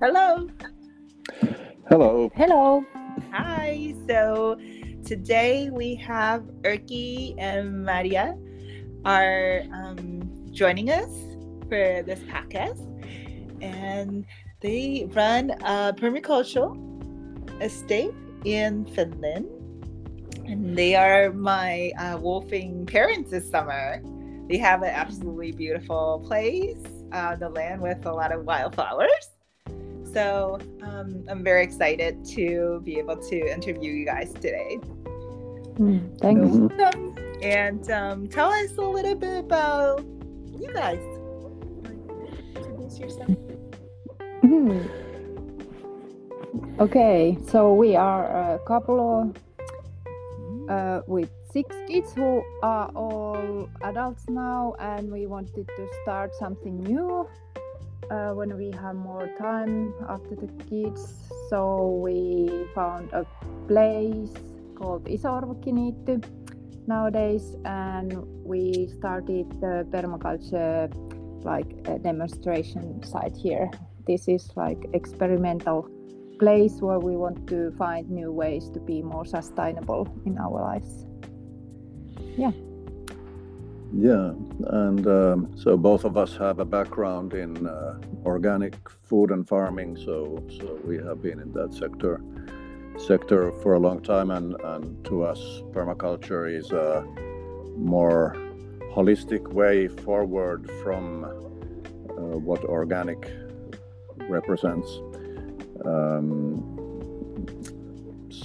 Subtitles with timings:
[0.00, 0.46] Hello.
[1.88, 2.30] Hello.
[2.36, 2.84] Hello.
[3.32, 3.92] Hi.
[4.06, 4.56] So
[5.04, 8.38] today we have Erkki and Marja
[9.04, 11.10] are um, joining us
[11.68, 12.86] for this podcast,
[13.60, 14.24] and
[14.60, 16.78] they run a permacultural
[17.60, 19.46] estate in Finland,
[20.46, 24.00] and they are my uh, WWOOFing parents this summer.
[24.48, 26.78] They have an absolutely beautiful place,
[27.10, 29.37] uh, the land with a lot of wildflowers.
[30.12, 34.78] So um, I'm very excited to be able to interview you guys today.
[35.78, 36.76] Mm, thanks.
[36.76, 40.04] So, and um, tell us a little bit about
[40.58, 41.00] you guys.
[42.56, 43.30] Introduce yourself.
[44.40, 44.80] Hmm.
[46.80, 49.34] Okay, so we are a couple
[50.68, 56.78] uh, with six kids who are all adults now, and we wanted to start something
[56.82, 57.28] new
[58.10, 61.14] uh, when we have more time after the kids.
[61.50, 63.26] So we found a
[63.66, 64.32] place
[64.76, 66.24] called Iso-orvokkiniitty
[66.86, 70.92] nowadays, and we started the permaculture
[71.44, 73.70] like a demonstration site here.
[74.06, 75.88] This is like experimental
[76.38, 81.04] place where we want to find new ways to be more sustainable in our lives.
[82.36, 82.52] Yeah.
[83.92, 84.32] Yeah,
[84.66, 89.96] and um, so both of us have a background in uh, organic food and farming,
[89.96, 92.20] so so we have been in that sector
[92.98, 95.40] sector for a long time, and and to us,
[95.72, 97.02] permaculture is a
[97.76, 98.36] more
[98.92, 103.30] holistic way forward from uh, what organic
[104.28, 105.00] represents.
[105.84, 106.77] Um,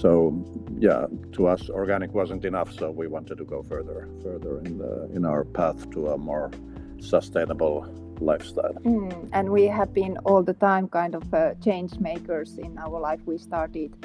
[0.03, 0.35] so
[0.79, 5.09] yeah, to us, organic wasn't enough, so we wanted to go further, further in the
[5.15, 6.51] in our path to a more
[6.99, 7.87] sustainable
[8.19, 8.73] lifestyle.
[8.83, 12.99] Mm, and we have been all the time kind of uh, change makers in our
[12.99, 13.21] life.
[13.25, 13.95] We started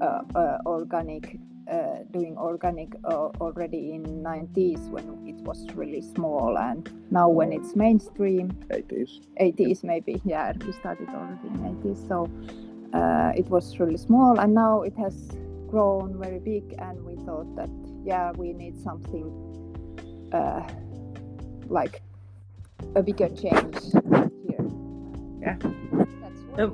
[0.00, 1.38] uh, uh, organic,
[1.70, 6.80] uh, doing organic uh, already in 90s when it was really small, and
[7.10, 9.20] now when it's mainstream, 80s.
[9.38, 10.18] 80s maybe.
[10.24, 12.26] Yeah, we started already in 80s, so
[12.96, 15.14] uh, it was really small, and now it has
[15.68, 16.74] grown very big.
[16.78, 17.70] And we thought that
[18.04, 19.26] yeah, we need something
[20.32, 20.62] uh,
[21.68, 22.02] like
[22.94, 23.76] a bigger change
[24.44, 24.64] here.
[25.44, 25.56] Yeah.
[26.22, 26.70] That's what Oh.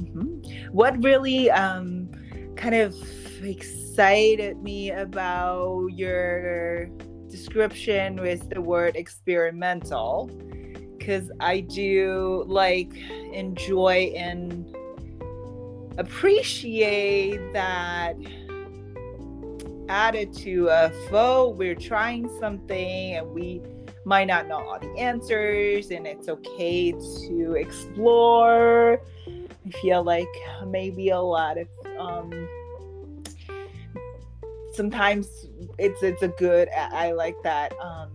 [0.00, 0.72] Mhm.
[0.72, 2.10] What really um,
[2.56, 2.94] kind of
[3.42, 6.88] excited me about your
[7.30, 10.30] description was the word experimental
[10.96, 12.92] because I do like
[13.32, 14.74] enjoy and
[15.98, 18.14] appreciate that
[19.88, 23.62] attitude of oh we're trying something and we
[24.04, 29.02] might not know all the answers and it's okay to explore.
[29.26, 30.28] I feel like
[30.66, 32.48] maybe a lot of um
[34.72, 35.48] sometimes
[35.78, 38.10] it's it's a good I like that um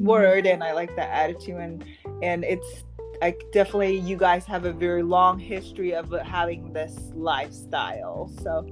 [0.00, 1.84] word and I like that attitude and
[2.22, 2.84] and it's
[3.22, 8.30] I definitely you guys have a very long history of having this lifestyle.
[8.42, 8.66] So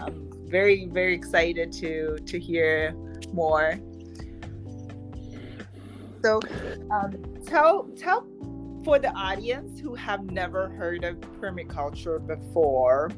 [0.00, 2.92] I'm very very excited to to hear
[3.32, 3.78] more.
[6.22, 6.40] So
[6.90, 7.12] um
[7.46, 8.26] tell tell
[8.84, 13.10] for the audience who have never heard of permaculture before,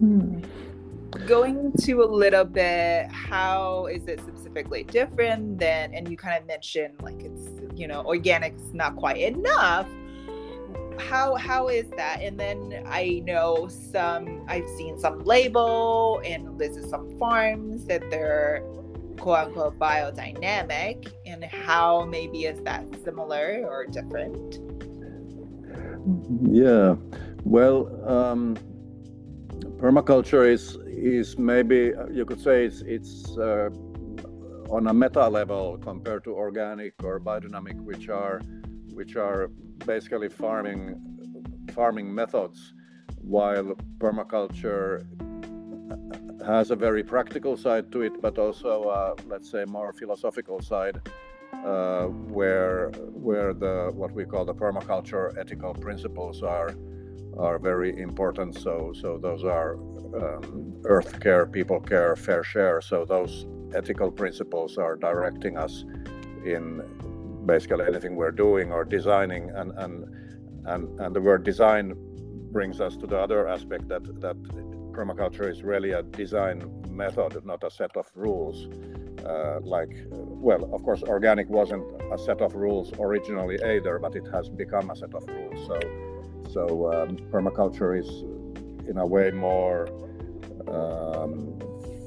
[0.00, 0.40] Hmm.
[1.26, 6.46] going to a little bit, how is it specifically different than, and you kind of
[6.46, 9.88] mentioned like it's, you know, organic's not quite enough.
[10.98, 12.22] How how is that?
[12.22, 18.10] And then I know some I've seen some label and this is some farms that
[18.10, 18.62] they're
[19.18, 24.58] quote unquote biodynamic and how maybe is that similar or different?
[26.42, 26.96] Yeah,
[27.44, 28.56] well, um,
[29.78, 33.70] permaculture is is maybe you could say it's it's uh,
[34.70, 38.40] on a meta level compared to organic or biodynamic, which are
[38.92, 39.48] which are
[39.86, 40.94] basically farming
[41.72, 42.72] farming methods,
[43.20, 45.04] while permaculture
[46.46, 51.00] has a very practical side to it, but also uh, let's say more philosophical side,
[51.64, 56.74] uh, where where the what we call the permaculture ethical principles are
[57.38, 58.54] are very important.
[58.58, 59.74] So so those are
[60.14, 62.80] um, earth care, people care, fair share.
[62.80, 65.84] So those ethical principles are directing us
[66.44, 66.82] in
[67.46, 70.04] basically anything we're doing or designing, and and
[70.66, 71.94] and, and the word design
[72.52, 74.36] brings us to the other aspect that that
[74.92, 78.68] permaculture is really a design method, not a set of rules.
[79.24, 84.26] uh, like well of course organic wasn't a set of rules originally either but it
[84.32, 85.80] has become a set of rules so
[86.50, 88.08] so um, permaculture is
[88.88, 89.88] in a way more
[90.68, 91.58] um,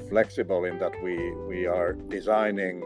[0.10, 1.16] flexible in that we
[1.48, 2.84] we are designing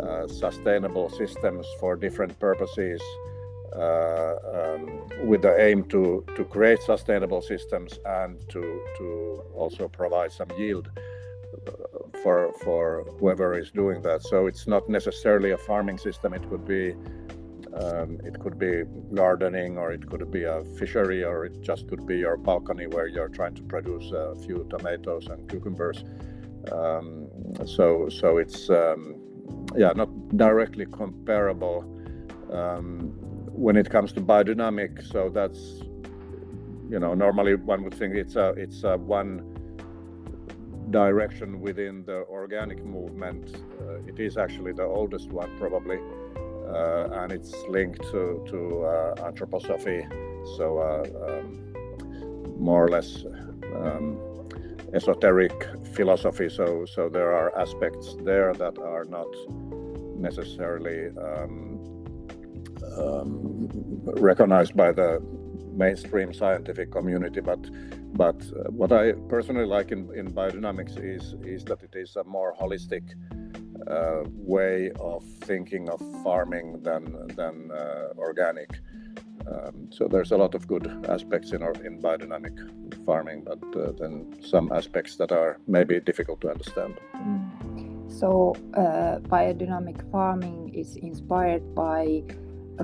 [0.00, 3.00] uh, sustainable systems for different purposes
[3.76, 8.60] uh, um, with the aim to, to create sustainable systems and to,
[8.98, 10.90] to also provide some yield
[11.66, 11.72] uh,
[12.22, 14.22] for, for whoever is doing that.
[14.22, 16.34] So it's not necessarily a farming system.
[16.34, 16.94] It could be
[17.74, 18.82] um, it could be
[19.14, 23.06] gardening, or it could be a fishery, or it just could be your balcony where
[23.06, 26.04] you're trying to produce a few tomatoes and cucumbers.
[26.70, 27.28] Um,
[27.66, 29.16] so, so it's um,
[29.76, 31.84] yeah, not directly comparable.
[32.52, 33.14] Um,
[33.52, 35.82] when it comes to biodynamic, so that's
[36.88, 39.48] you know normally one would think it's a it's a one
[40.90, 43.56] direction within the organic movement.
[43.80, 45.98] Uh, it is actually the oldest one probably,
[46.68, 50.08] uh, and it's linked to to uh, anthroposophy.
[50.56, 51.74] So uh, um,
[52.58, 53.24] more or less.
[53.76, 54.31] Um,
[54.94, 59.28] esoteric philosophy so so there are aspects there that are not
[60.16, 61.82] necessarily um,
[62.98, 63.68] um,
[64.04, 65.20] recognized by the
[65.74, 67.40] mainstream scientific community.
[67.40, 67.60] But
[68.14, 72.24] but uh, what I personally like in, in biodynamics is is that it is a
[72.24, 73.04] more holistic
[73.90, 74.22] uh,
[74.54, 77.04] way of thinking of farming than
[77.36, 78.70] than uh, organic.
[79.50, 82.56] Um, so there's a lot of good aspects in our, in biodynamic
[83.04, 86.98] farming, but uh, then some aspects that are maybe difficult to understand.
[87.16, 88.10] Mm.
[88.10, 92.22] So uh, biodynamic farming is inspired by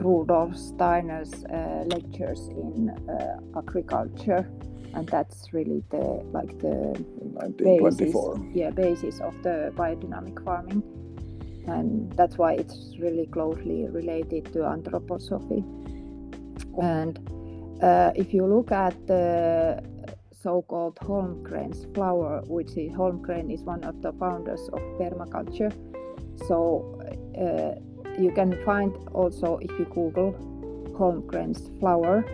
[0.00, 4.48] Rudolf Steiner's uh, lectures in uh, agriculture,
[4.94, 7.04] and that's really the like the
[7.56, 8.14] basis,
[8.54, 10.82] yeah, basis of the biodynamic farming,
[11.66, 15.62] and that's why it's really closely related to anthroposophy.
[16.80, 17.18] And
[17.82, 19.82] uh, if you look at the
[20.42, 25.72] so-called Holmgren's flower, which is Holmgren is one of the founders of permaculture.
[26.46, 27.00] So
[27.36, 27.80] uh,
[28.20, 30.32] you can find also if you Google
[30.98, 32.24] Holmgren's flower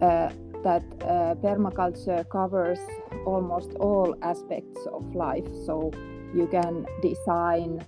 [0.00, 0.30] uh,
[0.62, 2.78] that uh, permaculture covers
[3.24, 5.46] almost all aspects of life.
[5.66, 5.92] So
[6.34, 7.84] you can design,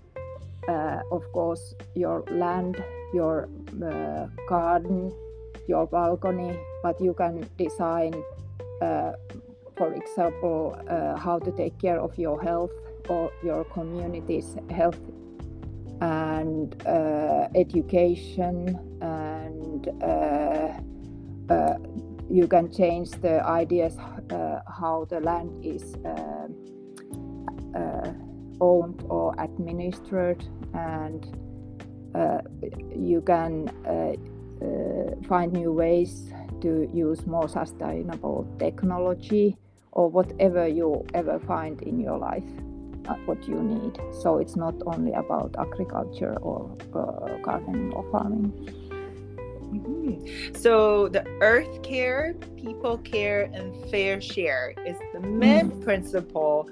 [0.69, 2.83] uh, of course, your land,
[3.13, 3.49] your
[3.85, 5.13] uh, garden,
[5.69, 8.15] your balcony, but you can design,
[8.83, 9.13] uh,
[9.77, 12.73] for example, uh, how to take care of your health
[13.09, 15.01] or your community's health
[16.01, 20.73] and uh, education and uh,
[21.53, 21.79] uh,
[22.31, 23.97] you can change the ideas
[24.31, 26.49] uh, how the land is uh,
[27.77, 28.13] uh,
[28.61, 31.27] owned or administered and
[32.95, 33.69] you can
[35.29, 39.57] find new ways to use more sustainable technology
[39.93, 42.45] or whatever you ever find in your life
[43.25, 43.99] what you need.
[44.23, 48.53] So it's not only about agriculture or uh, gardening or farming.
[49.73, 50.55] Mm-hmm.
[50.55, 55.85] So the earth care, people care, and fair share is the main mm.
[55.85, 56.69] principle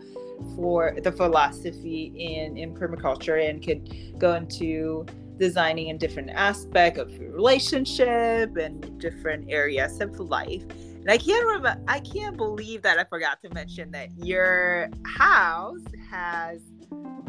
[0.56, 5.06] for the philosophy in, in permaculture and could go into
[5.38, 10.64] designing in different aspect of your relationship and different areas of life.
[11.08, 15.84] And I can't remember I can't believe that I forgot to mention that your house
[16.10, 16.60] has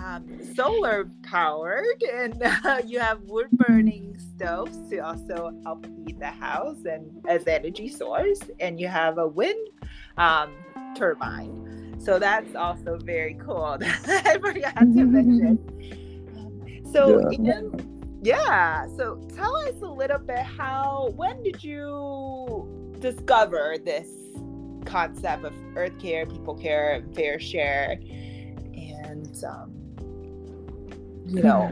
[0.04, 0.26] um,
[0.56, 6.86] solar powered and uh, you have wood burning stoves to also help heat the house
[6.86, 9.68] and as energy source and you have a wind
[10.18, 10.54] um,
[10.96, 15.60] turbine so that's also very cool i forgot to mention
[16.94, 17.62] so yeah.
[18.22, 24.08] Yeah so tell us a little bit how when did you discover this
[24.86, 28.00] concept of earth care people care and fair share?
[28.74, 29.80] And um,
[31.30, 31.72] you know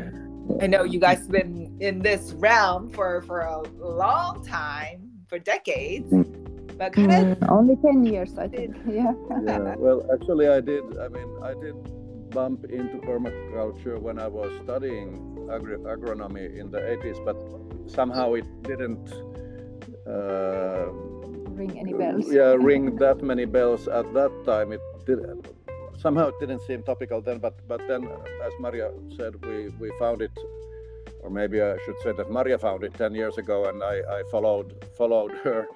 [0.61, 5.39] i know you guys have been in this realm for for a long time for
[5.39, 6.07] decades
[6.77, 9.13] but kind of mm, only 10 years i think yeah.
[9.45, 11.75] yeah well actually i did i mean i did
[12.29, 17.37] bump into permaculture when i was studying agri- agronomy in the 80s but
[17.89, 19.11] somehow it didn't
[20.07, 20.87] uh,
[21.59, 25.19] ring any bells yeah ring that many bells at that time it did
[25.97, 28.03] somehow it didn't seem topical then, but but then,
[28.45, 30.31] as Marja said, we we found it,
[31.21, 34.23] or maybe I should say that Marja found it ten years ago, and I, I
[34.31, 35.67] followed followed her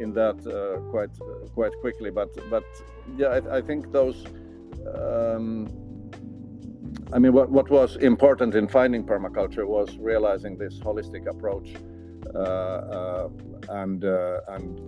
[0.00, 1.10] in that uh, quite
[1.54, 2.10] quite quickly.
[2.10, 2.64] But but
[3.16, 4.24] yeah, I, I think those
[4.94, 5.68] um,
[7.12, 11.74] I mean, what, what was important in finding permaculture was realizing this holistic approach
[12.34, 13.28] uh, uh,
[13.70, 14.80] and, uh, and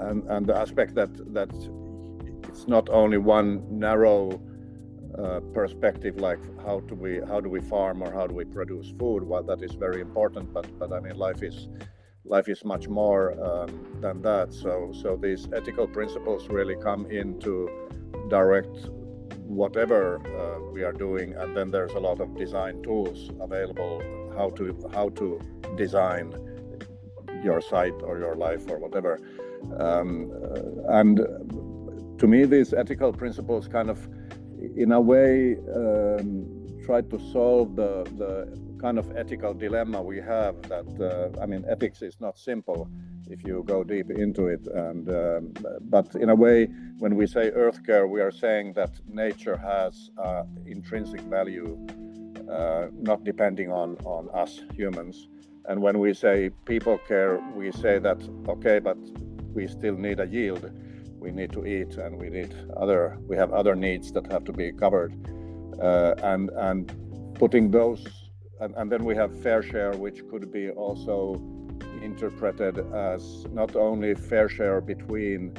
[0.00, 1.50] and and the aspect that that
[2.48, 4.40] it's not only one narrow
[5.18, 8.92] uh, perspective like how do we how do we farm or how do we produce
[8.98, 9.22] food?
[9.22, 11.68] Well that is very important but but i mean life is
[12.24, 14.52] life is much more um, than that.
[14.52, 17.70] So so these ethical principles really come into
[18.28, 18.90] direct
[19.46, 24.02] whatever uh, we are doing and then there's a lot of design tools available
[24.36, 25.40] how to how to
[25.76, 26.32] design
[27.42, 29.20] your site or your life or whatever.
[29.78, 31.16] Um, uh, and
[32.18, 34.08] to me these ethical principles kind of
[34.76, 36.46] in a way um,
[36.84, 38.32] try to solve the the
[38.80, 42.88] kind of ethical dilemma we have that uh, I mean ethics is not simple
[43.30, 44.66] if you go deep into it.
[44.66, 46.68] And um, but in a way
[46.98, 51.78] when we say earth care we are saying that nature has uh, intrinsic value
[52.50, 55.28] uh, not depending on on us humans.
[55.68, 58.96] And when we say people care we say that okay but
[59.54, 60.70] we still need a yield.
[61.18, 64.52] We need to eat and we need other we have other needs that have to
[64.52, 65.12] be covered.
[65.80, 66.92] Uh, and and
[67.34, 68.04] putting those
[68.60, 71.36] and, and then we have fair share which could be also
[72.02, 75.52] interpreted as not only fair share between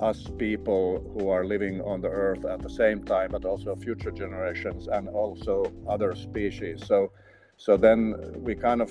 [0.00, 4.10] us people who are living on the earth at the same time but also future
[4.10, 6.84] generations and also other species.
[6.86, 7.12] So
[7.56, 8.90] so then we kind of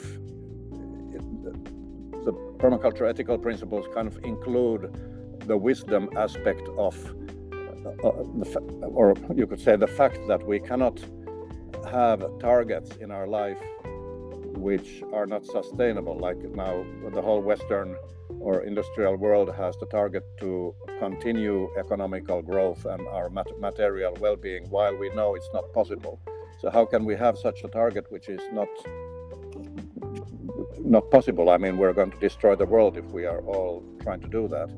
[2.24, 4.94] the permaculture ethical principles kind of include
[5.48, 6.96] the wisdom aspect of,
[8.04, 8.58] uh, uh
[9.00, 11.00] or you could say the fact that we cannot
[11.92, 13.58] have targets in our life
[14.58, 16.18] which are not sustainable.
[16.18, 17.96] Like now, the whole Western
[18.40, 24.36] or industrial world has the target to continue economical growth and our mat- material well
[24.36, 26.20] being while we know it's not possible.
[26.60, 28.70] So, how can we have such a target which is not?
[30.80, 31.50] Not possible.
[31.50, 34.48] I mean, we're going to destroy the world if we are all trying to do
[34.48, 34.70] that.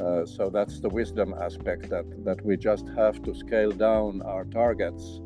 [0.00, 4.44] Uh, so that's the wisdom aspect that, that we just have to scale down our
[4.44, 5.20] targets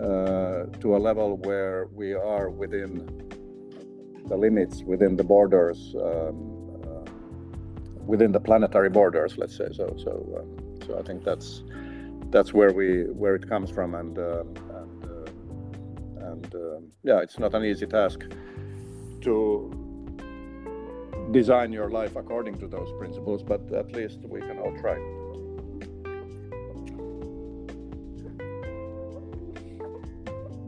[0.00, 3.06] uh, to a level where we are within
[4.26, 7.10] the limits, within the borders, um, uh,
[8.06, 9.68] within the planetary borders, let's say.
[9.72, 11.62] So, so, um, so I think that's
[12.30, 17.38] that's where we where it comes from, and um, and uh, and um, yeah, it's
[17.38, 18.20] not an easy task
[19.22, 19.70] to
[21.30, 24.96] design your life according to those principles, but at least we can all try.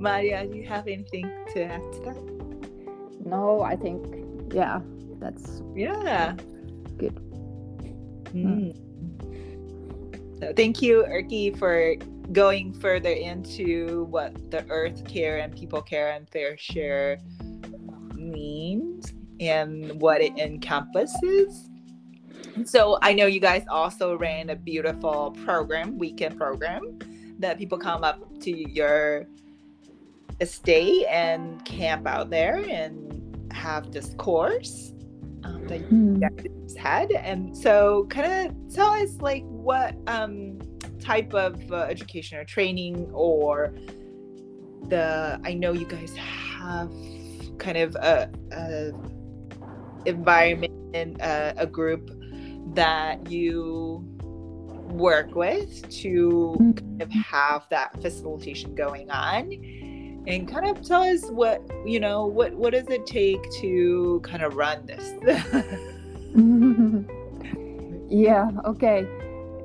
[0.06, 3.26] Marja, do you have anything to add to that?
[3.26, 4.80] No, I think, yeah,
[5.18, 6.36] that's yeah
[6.96, 7.14] good.
[8.32, 8.74] Mm.
[10.40, 11.96] So thank you, Erkki, for
[12.32, 17.18] going further into what the earth care and people care and fair share
[18.14, 21.68] means and what it encompasses.
[22.64, 26.98] So I know you guys also ran a beautiful program, weekend program,
[27.38, 29.26] that people come up to your
[30.40, 34.92] estate and camp out there and have this course
[35.44, 36.18] um, that you hmm.
[36.18, 37.10] guys had.
[37.12, 40.58] And so, kind of tell us like what um,
[41.00, 43.74] type of uh, education or training or
[44.88, 45.40] the.
[45.44, 46.92] I know you guys have
[47.58, 48.92] kind of a, a
[50.06, 52.10] environment and uh, a group
[52.74, 54.04] that you
[54.88, 59.50] work with to kind of have that facilitation going on
[60.26, 64.42] and kind of tell us what you know what what does it take to kind
[64.42, 65.12] of run this?
[68.08, 69.04] Yeah okay.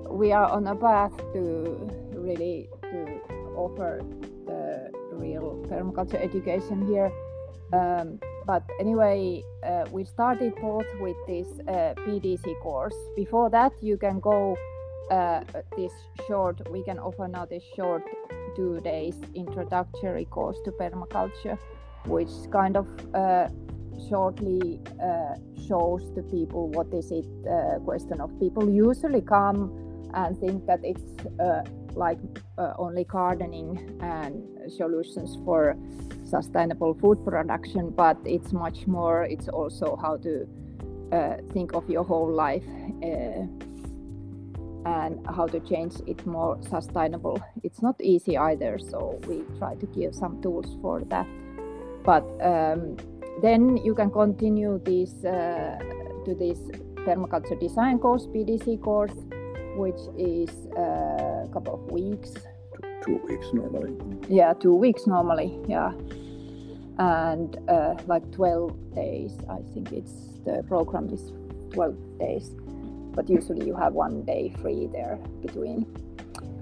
[0.10, 3.22] We are on a path to really to
[3.56, 4.02] offer
[4.48, 7.12] the real permaculture education here.
[7.72, 12.96] Um, but anyway, uh, we started both with this uh, PDC course.
[13.16, 14.58] Before that, you can go
[15.10, 15.42] uh,
[15.78, 15.92] this
[16.28, 18.04] short, we can offer now this short
[18.56, 21.58] two days introductory course to permaculture,
[22.06, 23.48] which kind of uh,
[24.10, 25.36] shortly uh,
[25.68, 28.30] shows to people what is it uh, question of.
[28.40, 31.04] People usually come and think that it's
[31.96, 32.20] like
[32.78, 35.76] only gardening and solutions for
[36.24, 40.48] sustainable food production, but it's much more, it's also how to
[41.12, 42.64] uh, think of your whole life
[43.04, 43.44] uh,
[44.86, 47.42] and how to change it more sustainable.
[47.64, 51.28] It's not easy either, so we try to give some tools for that.
[52.04, 52.98] But um,
[53.42, 55.78] then you can continue this uh,
[56.26, 56.60] to this
[57.06, 59.14] permaculture design course, PDC course,
[59.76, 62.34] which is uh, a couple of weeks,
[63.04, 63.96] two weeks normally.
[64.28, 65.60] Yeah, two weeks normally.
[65.68, 65.92] Yeah,
[66.98, 69.32] and uh, like 12 days.
[69.50, 70.14] I think it's
[70.46, 71.32] the program is
[71.74, 72.52] 12 days,
[73.14, 75.86] but usually you have one day free there between.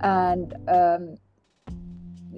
[0.01, 1.18] And um,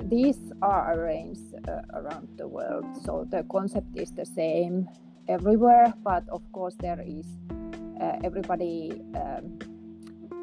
[0.10, 4.90] these are arranged uh, around the world, so the concept is the same
[5.28, 7.26] everywhere, but of course there is
[8.02, 9.60] uh, everybody um,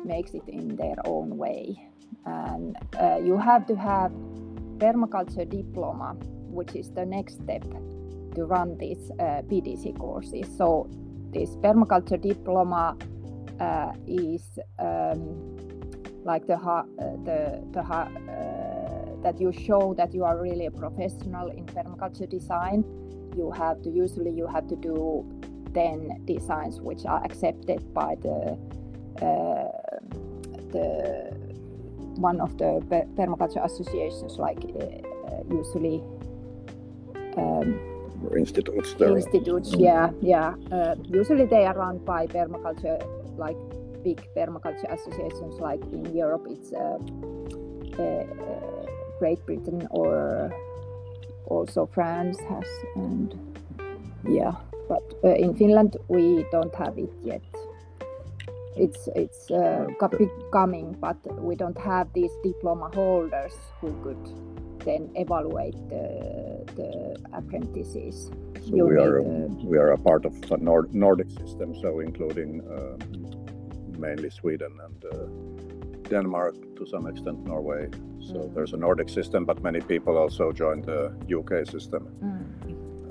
[0.05, 1.77] makes it in their own way,
[2.25, 4.13] and uh, you have to have
[4.79, 6.15] permaculture diploma,
[6.51, 7.65] which is the next step
[8.35, 10.47] to run these uh, PDC courses.
[10.57, 10.89] So
[11.33, 12.97] this permaculture diploma
[13.61, 15.57] uh, is um,
[16.25, 16.83] like the uh,
[17.25, 18.09] the the uh,
[19.23, 22.85] that you show that you are really a professional in permaculture design
[23.37, 25.25] you have to usually you have to do
[25.75, 28.59] 10 designs which are accepted by the
[29.23, 29.99] uh,
[30.73, 31.37] the
[32.17, 32.81] one of the
[33.17, 34.59] permaculture associations like
[35.50, 36.03] usually
[37.37, 37.79] um,
[38.37, 40.55] institutes institutes yeah yeah.
[40.73, 42.99] Uh, usually they are run by permaculture
[43.38, 43.57] like
[44.02, 46.99] big permaculture associations like in europe it's uh,
[48.02, 48.87] uh,
[49.18, 50.52] great britain or
[51.49, 53.35] also France has, and
[54.28, 54.52] yeah,
[54.88, 57.42] but uh, in Finland we don't have it yet.
[58.76, 59.87] It's it's uh,
[60.52, 64.23] coming, but we don't have these diploma holders who could
[64.85, 68.30] then evaluate the, the apprentices.
[68.62, 69.49] So we are the...
[69.64, 72.97] we are a part of the Nord- Nordic system, so including uh,
[73.99, 75.26] mainly Sweden and uh,
[76.09, 77.88] Denmark, to some extent Norway.
[78.21, 78.55] So mm.
[78.55, 82.43] there's a Nordic system, but many people also join the UK system mm.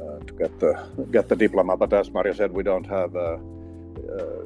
[0.01, 0.73] uh, to get the
[1.11, 1.77] get the diploma.
[1.77, 3.15] But as Marja said, we don't have.
[3.15, 3.37] Uh,
[4.11, 4.43] uh,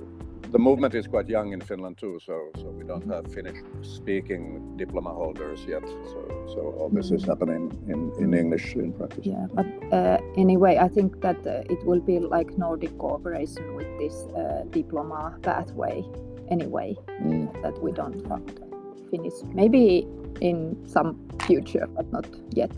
[0.52, 5.14] the movement is quite young in Finland too, so so we don't have Finnish-speaking diploma
[5.14, 5.84] holders yet.
[5.88, 6.20] So
[6.54, 7.28] so all this is mm.
[7.28, 9.26] happening in, in English in practice.
[9.26, 13.88] Yeah, but uh, anyway, I think that uh, it will be like Nordic cooperation with
[13.98, 16.04] this uh, diploma pathway
[16.52, 17.48] anyway mm.
[17.64, 18.64] that we don't want to
[19.10, 20.08] finish maybe
[20.42, 22.72] in some future but not yet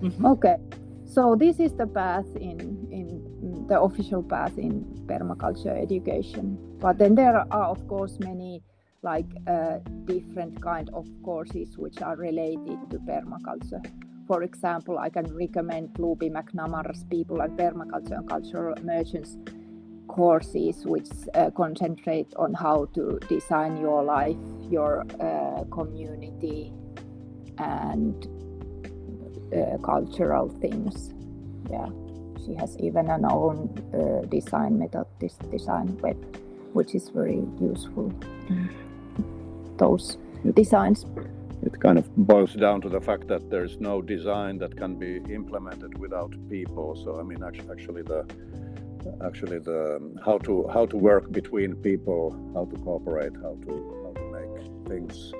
[0.00, 0.26] mm-hmm.
[0.26, 0.56] okay
[1.04, 2.58] so this is the path in
[2.90, 8.62] in the official path in permaculture education but then there are of course many
[9.02, 13.82] like uh, different kind of courses which are related to permaculture
[14.26, 19.36] for example i can recommend Looby Macnamara's people and permaculture and cultural emergence
[20.12, 24.36] courses which uh, concentrate on how to design your life,
[24.70, 26.70] your uh, community,
[27.58, 28.28] and
[29.56, 31.14] uh, cultural things.
[31.70, 31.88] Yeah,
[32.44, 33.56] she has even an own
[33.94, 36.18] uh, design method, this design web,
[36.74, 38.12] which is very useful.
[38.48, 38.68] Mm.
[39.78, 40.18] Those
[40.54, 41.06] designs.
[41.64, 45.22] It kind of boils down to the fact that there's no design that can be
[45.32, 46.96] implemented without people.
[47.02, 48.26] So I mean, actually, actually the
[49.24, 53.72] actually the how to how to work between people, how to cooperate, how to
[54.04, 55.32] how to make things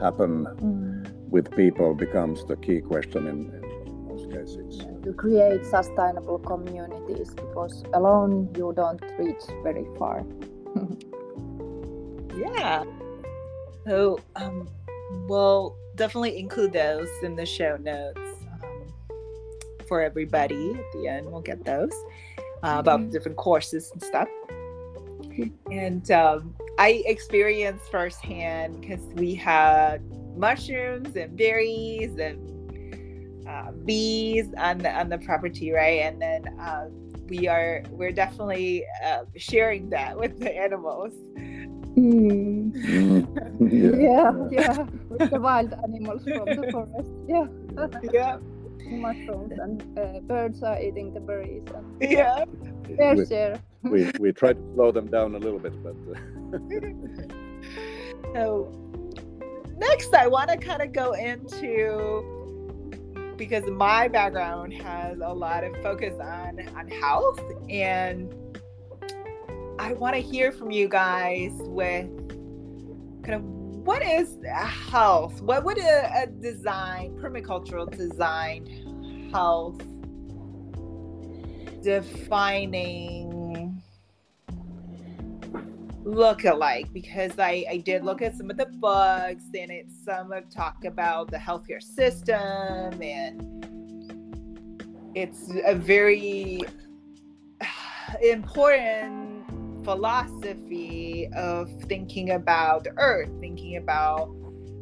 [0.00, 1.12] happen mm.
[1.28, 4.86] with people becomes the key question in, in, in most cases.
[5.04, 10.24] To create sustainable communities, because alone you don't reach very far.
[12.36, 12.84] yeah.
[13.86, 14.68] So, um,
[15.28, 18.20] we'll definitely include those in the show notes
[18.62, 18.86] um,
[19.88, 20.72] for everybody.
[20.72, 21.94] At the end, we'll get those
[22.62, 23.10] uh, about mm-hmm.
[23.10, 24.28] different courses and stuff.
[25.70, 30.02] And um, I experienced firsthand because we had
[30.36, 36.00] mushrooms and berries and uh, bees on the on the property, right?
[36.02, 36.88] And then uh,
[37.28, 41.12] we are we're definitely uh, sharing that with the animals.
[41.96, 42.72] Mm.
[44.00, 47.08] yeah, yeah, with the wild animals from the forest.
[47.26, 47.46] Yeah.
[48.12, 48.38] yeah
[48.90, 51.62] mushrooms and uh, birds are eating the berries.
[51.74, 52.44] And, yeah.
[52.96, 53.60] Fair we, share.
[53.82, 55.96] we, we try to slow them down a little bit, but.
[56.12, 56.18] Uh...
[58.34, 58.72] so,
[59.76, 62.38] next, I want to kind of go into
[63.36, 68.34] because my background has a lot of focus on on health and
[69.78, 72.06] I want to hear from you guys with
[73.22, 75.40] kind of what is health?
[75.40, 79.82] What would a, a design, permacultural design health
[81.82, 83.82] defining
[86.04, 86.92] look alike?
[86.92, 90.84] Because I, I did look at some of the books and it's some of talk
[90.84, 93.50] about the healthcare system and
[95.14, 96.60] it's a very
[98.22, 99.29] important
[99.84, 104.30] philosophy of thinking about the earth, thinking about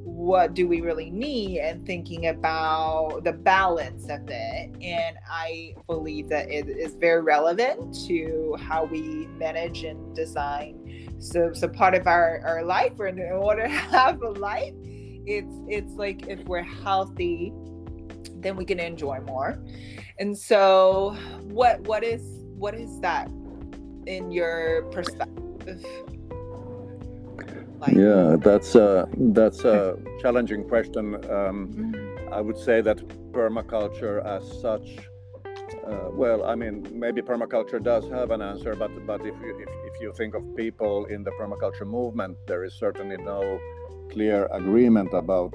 [0.05, 4.75] what do we really need and thinking about the balance of it.
[4.83, 11.17] And i believe that it is very relevant to how we manage and design.
[11.21, 14.75] So so part of our our life or in order to have a life
[15.27, 17.53] it's it's like if we're healthy
[18.41, 19.63] then we can enjoy more.
[20.19, 22.23] And so what what is
[22.57, 23.31] what is that
[24.09, 25.85] in your perspective
[27.79, 32.33] like, yeah that's a that's a challenging question um, mm-hmm.
[32.33, 32.99] i would say that
[33.33, 34.89] permaculture as such
[35.87, 39.69] uh, well i mean maybe permaculture does have an answer but but if you if,
[39.93, 43.61] if you think of people in the permaculture movement there is certainly no
[44.11, 45.55] clear agreement about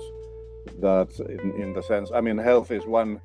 [0.79, 3.19] that in, in the sense i mean health is one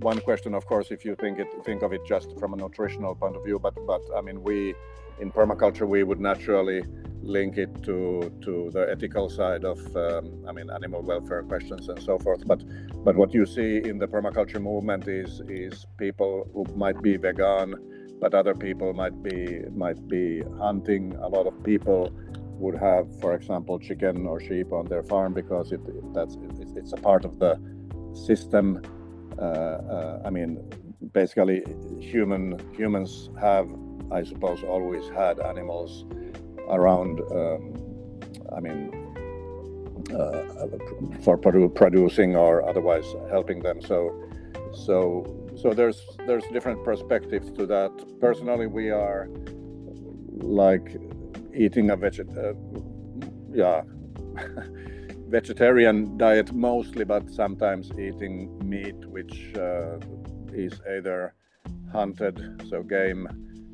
[0.00, 3.14] one question of course if you think it think of it just from a nutritional
[3.14, 4.74] point of view but but i mean we
[5.20, 6.82] in permaculture we would naturally
[7.22, 12.02] link it to to the ethical side of um, i mean animal welfare questions and
[12.02, 12.46] so forth.
[12.46, 12.62] But
[13.04, 17.74] but what you see in the permaculture movement is is people who might be vegan
[18.20, 21.14] but other people might be might be hunting.
[21.20, 22.10] A lot of people
[22.62, 25.80] would have for example chicken or sheep on their farm because it
[26.14, 27.60] that's it's, it's a part of the
[28.14, 28.80] system
[30.24, 30.58] i mean
[31.12, 31.62] basically
[32.00, 33.68] human humans have
[34.10, 36.04] i suppose always had animals
[36.68, 37.74] around, um,
[38.54, 38.90] I mean,
[40.10, 40.66] uh,
[41.22, 43.80] for produ- producing or otherwise helping them.
[43.80, 44.28] So,
[44.72, 47.92] so, so there's there's different perspectives to that.
[48.20, 49.28] Personally, we are
[50.30, 50.96] like
[51.54, 52.54] eating a veget, uh,
[53.52, 53.82] yeah,
[55.32, 58.34] vegetarian diet mostly, but sometimes eating
[58.68, 59.98] meat, which uh,
[60.52, 61.34] is either
[61.90, 62.36] hunted,
[62.68, 63.26] so game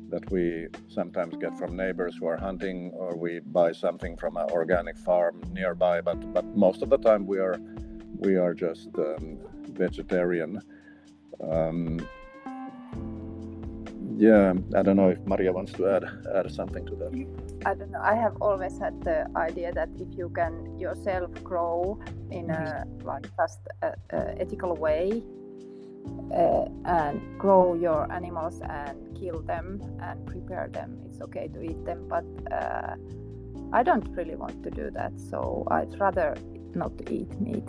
[0.09, 4.47] that we sometimes get from neighbors who are hunting or we buy something from an
[4.49, 7.59] organic farm nearby but but most of the time we are
[8.19, 9.37] we are just um,
[9.79, 10.61] vegetarian.
[11.41, 12.05] Um,
[14.19, 16.05] yeah i don't know if marja wants to add
[16.35, 17.11] add something to that
[17.65, 21.97] i don't know i have always had the idea that if you can yourself grow
[22.29, 25.23] in a like just a, a ethical way
[26.33, 30.97] uh, and grow your animals and kill them and prepare them.
[31.05, 32.95] It's okay to eat them, but uh,
[33.73, 35.19] I don't really want to do that.
[35.19, 36.35] So I'd rather
[36.75, 37.67] not eat meat.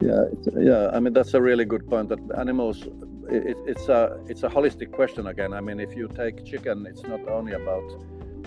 [0.00, 0.24] Yeah,
[0.56, 0.90] yeah.
[0.92, 2.08] I mean that's a really good point.
[2.08, 2.88] That animals,
[3.28, 5.52] it, it's a it's a holistic question again.
[5.52, 7.88] I mean, if you take chicken, it's not only about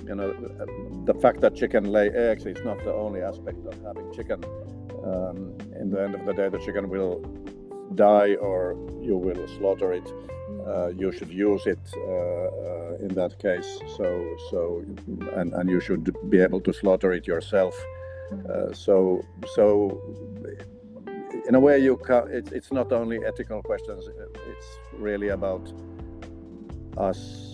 [0.05, 0.33] you know
[1.05, 2.45] the fact that chicken lay eggs.
[2.45, 4.43] It's not the only aspect of having chicken.
[5.03, 7.21] Um, in the end of the day, the chicken will
[7.93, 10.11] die or you will slaughter it,
[10.65, 13.79] uh, you should use it uh, uh, in that case.
[13.97, 14.83] So so
[15.35, 17.75] and and you should be able to slaughter it yourself.
[18.49, 19.21] Uh, so
[19.53, 20.01] so
[21.47, 24.09] in a way you can it's it's not only ethical questions.
[24.57, 25.71] It's really about
[26.97, 27.45] us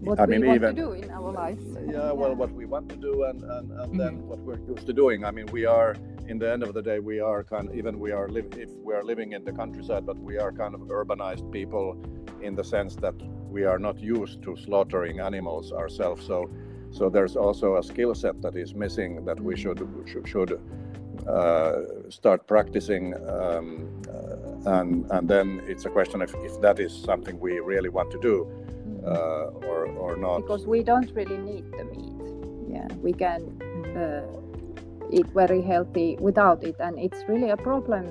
[0.00, 1.62] what I mean, even, to do in our lives.
[1.86, 3.96] Yeah, well, what we want to do and, and, and mm-hmm.
[3.98, 5.24] then what we're used to doing.
[5.24, 5.94] I mean, we are,
[6.26, 8.70] in the end of the day, we are kind of, even we are, li- if
[8.82, 12.02] we are living in the countryside, but we are kind of urbanized people
[12.40, 13.14] in the sense that
[13.50, 16.26] we are not used to slaughtering animals ourselves.
[16.26, 16.50] So,
[16.90, 20.56] so there's also a skill set that is missing that we should, should, should uh,
[22.08, 23.14] start practicing.
[23.28, 27.88] Um, uh, and, and then it's a question of if that is something we really
[27.88, 28.46] want to do
[29.06, 30.42] uh, or or not.
[30.42, 32.74] Because we don't really need the meat.
[32.74, 33.40] Yeah we can
[33.96, 34.26] uh,
[35.10, 38.04] eat very healthy without it and it's really a problem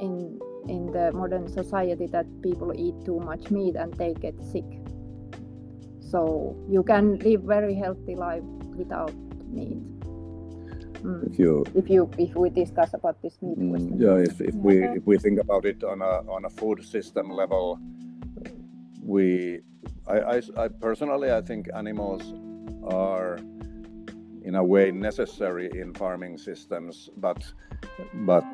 [0.00, 4.66] in in the modern society that people eat too much meat and they get sick.
[5.98, 8.42] So you can live very healthy life
[8.76, 9.14] without
[9.48, 9.80] meat
[11.02, 11.30] Mm.
[11.30, 14.00] if you if you if we discuss about this meat mm, question.
[14.00, 17.30] yeah if, if we if we think about it on a on a food system
[17.30, 17.78] level
[19.02, 19.60] we
[20.08, 22.22] I, I, I personally I think animals
[22.84, 23.38] are
[24.48, 27.40] in a way necessary in farming systems, but
[28.30, 28.44] but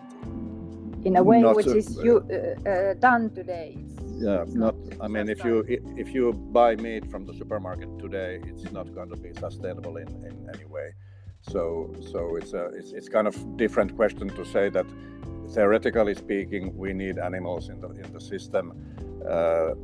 [1.05, 3.79] in a way which is you, uh, uh, done today.
[4.19, 4.75] yeah, not, not.
[5.01, 9.11] I mean, if you if you buy meat from the supermarket today, it's not going
[9.11, 10.95] to be sustainable in, in any way.
[11.51, 14.87] So so it's a it's, it's kind of different question to say that
[15.53, 18.73] theoretically speaking, we need animals in the in the system.
[19.29, 19.75] Uh,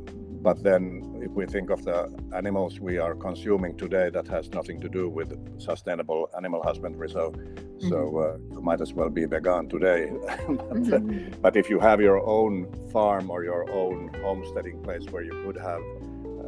[0.43, 4.81] but then, if we think of the animals we are consuming today, that has nothing
[4.81, 5.29] to do with
[5.61, 7.11] sustainable animal husbandry.
[7.11, 7.89] So, mm-hmm.
[7.91, 10.11] so uh, you might as well be vegan today.
[10.27, 11.41] but, mm-hmm.
[11.43, 15.59] but, if you have your own farm or your own homesteading place where you could
[15.59, 15.83] have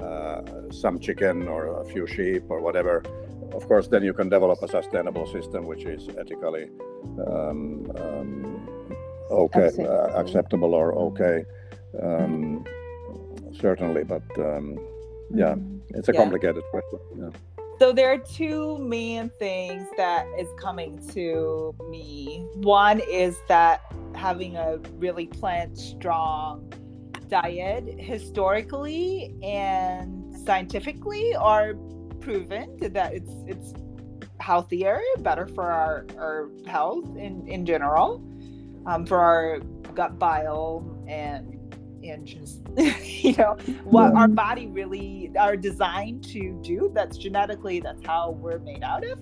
[0.00, 3.02] uh, some chicken or a few sheep or whatever,
[3.52, 6.70] of course, then you can develop a sustainable system which is ethically
[7.26, 8.68] um, um,
[9.30, 9.90] okay, acceptable.
[9.90, 10.74] Uh, acceptable.
[10.74, 11.44] or okay.
[12.02, 12.64] Um,
[13.60, 14.78] certainly, but um,
[15.34, 15.96] yeah, mm-hmm.
[15.96, 16.20] it's a yeah.
[16.20, 17.00] complicated question.
[17.16, 17.30] Yeah.
[17.78, 22.46] So there are two main things that is coming to me.
[22.54, 23.80] One is that
[24.14, 26.72] having a really plant strong
[27.28, 31.74] diet historically and scientifically are
[32.22, 33.74] proven that it's it's
[34.40, 38.22] healthier, better for our, our health in, in general,
[38.86, 39.60] um, for our
[39.94, 41.58] gut bile and
[42.02, 42.60] and just
[43.22, 48.58] you know what our body really are designed to do that's genetically that's how we're
[48.58, 49.20] made out of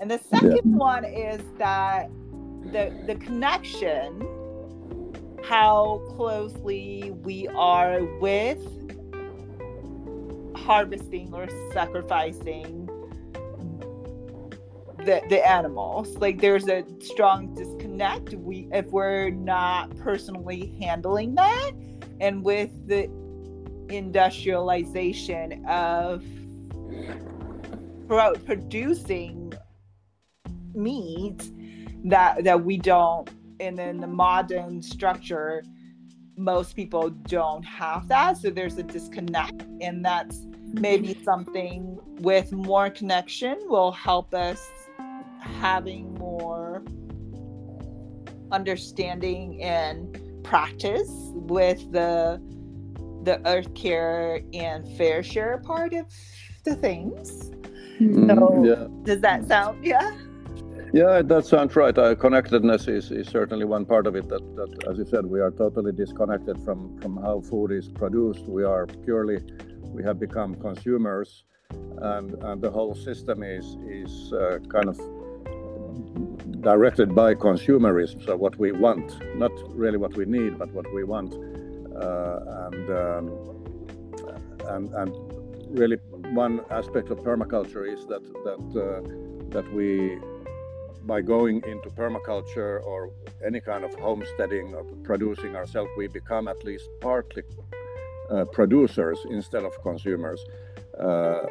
[0.00, 0.76] and the second yeah.
[0.76, 2.08] one is that
[2.72, 4.26] the the connection
[5.44, 8.60] how closely we are with
[10.56, 12.88] harvesting or sacrificing
[14.98, 16.16] the the animals.
[16.18, 18.34] Like there's a strong disconnect.
[18.34, 21.72] We if we're not personally handling that
[22.20, 23.10] and with the
[23.88, 26.24] industrialization of
[28.44, 29.52] producing
[30.74, 31.50] meat
[32.04, 35.62] that that we don't and then the modern structure
[36.36, 42.88] most people don't have that so there's a disconnect and that's maybe something with more
[42.88, 44.70] connection will help us
[45.38, 46.82] having more
[48.50, 52.40] understanding and practice with the
[53.24, 56.06] the earth care and fair share part of
[56.64, 57.50] the things.
[58.00, 59.04] Mm, so yeah.
[59.04, 60.10] does that sound yeah?
[60.92, 61.96] Yeah, that sounds right.
[61.96, 64.28] Uh, connectedness is, is certainly one part of it.
[64.28, 68.44] That, that, as you said, we are totally disconnected from from how food is produced.
[68.46, 69.38] We are purely,
[69.84, 74.98] we have become consumers, and and the whole system is is uh, kind of
[76.60, 78.22] directed by consumerism.
[78.26, 82.90] So what we want, not really what we need, but what we want, uh, and
[82.90, 83.24] um,
[84.68, 85.10] and and
[85.70, 85.96] really
[86.34, 89.00] one aspect of permaculture is that that uh,
[89.54, 90.18] that we
[91.04, 93.10] by going into permaculture or
[93.44, 97.42] any kind of homesteading or producing ourselves, we become at least partly
[98.30, 100.44] uh, producers instead of consumers,
[100.98, 101.42] uh,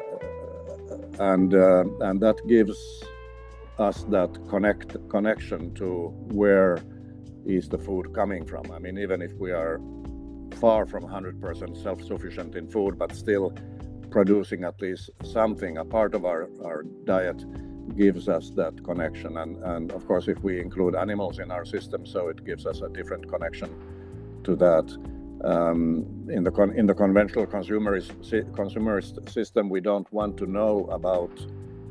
[1.18, 3.04] and uh, and that gives
[3.78, 6.78] us that connect connection to where
[7.44, 8.70] is the food coming from.
[8.70, 9.80] I mean, even if we are
[10.54, 13.52] far from 100% self-sufficient in food, but still
[14.10, 17.44] producing at least something, a part of our, our diet
[17.96, 19.36] gives us that connection.
[19.38, 22.80] And, and of course, if we include animals in our system, so it gives us
[22.80, 23.74] a different connection
[24.44, 24.96] to that.
[25.44, 28.12] Um, in the con- in the conventional consumerist
[28.52, 31.32] consumerist system, we don't want to know about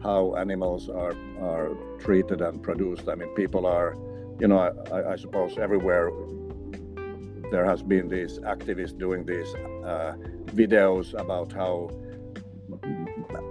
[0.02, 3.10] how animals are are treated and produced.
[3.10, 3.98] I mean, people are,
[4.40, 4.60] you know,
[4.92, 6.12] I, I suppose everywhere
[7.52, 9.54] there has been these activists doing these
[9.86, 10.14] uh,
[10.56, 11.90] videos about how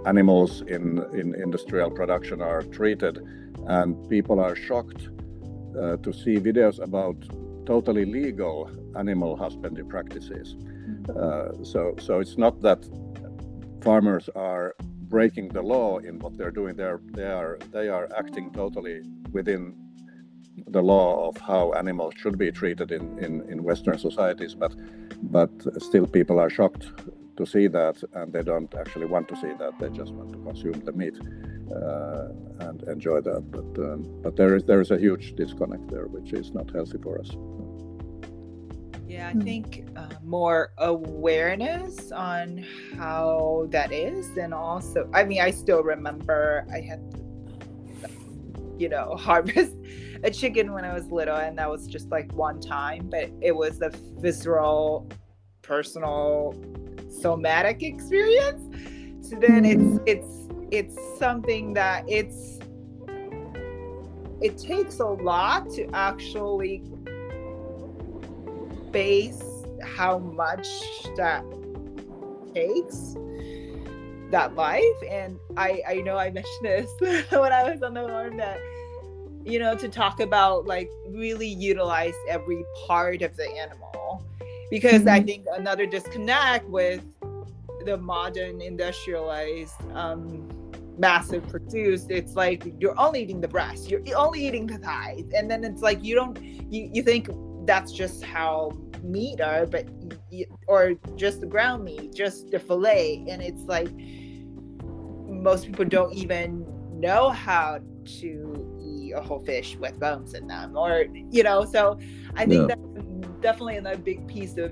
[0.05, 3.25] animals in, in industrial production are treated,
[3.67, 5.09] and people are shocked
[5.79, 7.17] uh, to see videos about
[7.65, 10.55] totally legal animal husbandry practices.
[11.09, 12.83] Uh, so, so it's not that
[13.81, 14.75] farmers are
[15.11, 16.75] breaking the law in what they're doing.
[16.75, 19.75] They're they are they are acting totally within
[20.67, 24.73] the law of how animals should be treated in, in, in Western societies, but
[25.23, 26.87] but still people are shocked
[27.37, 29.79] to see that, and they don't actually want to see that.
[29.79, 31.17] They just want to consume the meat
[31.75, 33.51] uh, and enjoy that.
[33.51, 36.97] But um, but there is there is a huge disconnect there, which is not healthy
[37.01, 37.31] for us.
[39.07, 42.65] Yeah, I think uh, more awareness on
[42.97, 47.19] how that is, and also, I mean, I still remember I had to,
[48.77, 49.75] you know, harvest
[50.23, 53.53] a chicken when I was little, and that was just like one time, but it
[53.53, 53.89] was a
[54.19, 55.09] visceral,
[55.61, 56.55] personal,
[57.11, 58.63] somatic experience.
[59.27, 60.03] So then it's mm-hmm.
[60.05, 62.59] it's it's something that it's
[64.41, 66.83] it takes a lot to actually
[68.91, 69.43] base
[69.83, 70.67] how much
[71.15, 71.43] that
[72.53, 73.15] takes
[74.31, 76.89] that life and i i know i mentioned this
[77.31, 78.59] when i was on the farm that
[79.45, 84.25] you know to talk about like really utilize every part of the animal
[84.71, 85.09] because mm-hmm.
[85.09, 87.03] i think another disconnect with
[87.85, 90.49] the modern industrialized um
[90.97, 95.49] massive produced it's like you're only eating the breast you're only eating the thighs and
[95.49, 97.29] then it's like you don't you, you think
[97.65, 98.71] that's just how
[99.03, 99.87] meat are, but
[100.67, 103.89] or just the ground meat, just the fillet, and it's like
[105.27, 106.65] most people don't even
[106.99, 111.97] know how to eat a whole fish with bones in them or you know so
[112.35, 112.75] i think Yeah.
[112.75, 113.05] that's
[113.41, 114.71] definitely another big piece of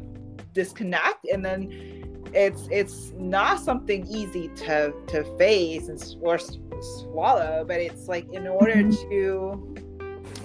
[0.54, 1.70] disconnect and then
[2.34, 6.38] it's it's not something easy to to face and or
[7.02, 9.10] swallow but it's like in order Mhm.
[9.10, 9.76] to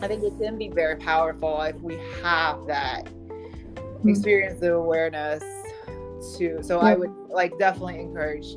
[0.03, 3.03] i think it can be very powerful if we have that
[4.03, 4.11] Mm.
[4.11, 5.43] experience of awareness
[6.37, 8.57] to so i would like definitely encourage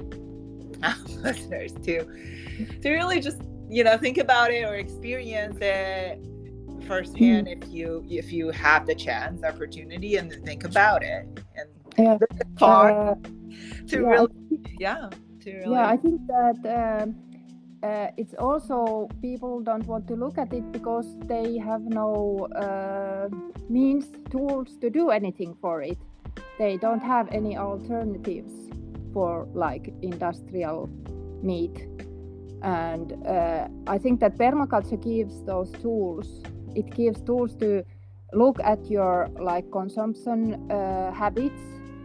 [1.23, 2.05] listeners to
[2.81, 6.19] to really just you know think about it or experience it
[6.87, 11.25] firsthand if you if you have the chance opportunity and think about it.
[11.59, 12.17] And Yeah.
[12.21, 13.15] it's hard Uh,
[13.87, 14.29] to yeah, I really
[14.79, 15.09] yeah
[15.43, 17.15] to really yeah i think that um,
[17.83, 23.29] uh, it's also people don't want to look at it because they have no uh,
[23.69, 25.97] means tools to do anything for it.
[26.57, 28.51] They don't have any alternatives
[29.13, 30.89] for like industrial
[31.43, 31.77] meat.
[32.63, 36.27] And uh, i think that permaculture gives those tools
[36.77, 37.83] it gives tools to
[38.33, 41.61] look at your like consumption uh, habits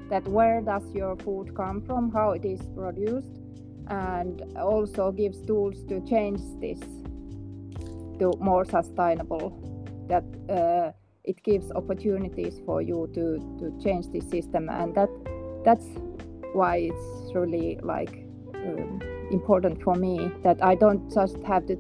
[0.08, 3.40] that where does your food come from how it is produced
[3.88, 6.80] and also gives tools to change this
[8.18, 9.46] to more sustainable
[10.08, 10.92] that uh,
[11.24, 15.10] it gives opportunities for you to to change this system and that
[15.64, 15.86] that's
[16.52, 21.76] why it's really like um, important for me that i don't just have to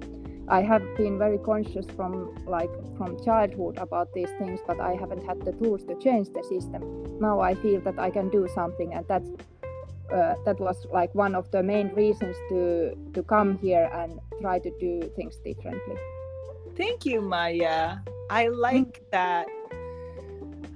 [0.48, 5.24] i have been very conscious from like from childhood about these things but i haven't
[5.24, 6.82] had the tools to change the system
[7.20, 9.28] now i feel that i can do something and that's
[10.12, 14.58] uh, that was like one of the main reasons to to come here and try
[14.58, 15.96] to do things differently
[16.74, 18.00] Thank you, Marja.
[18.30, 19.46] I like that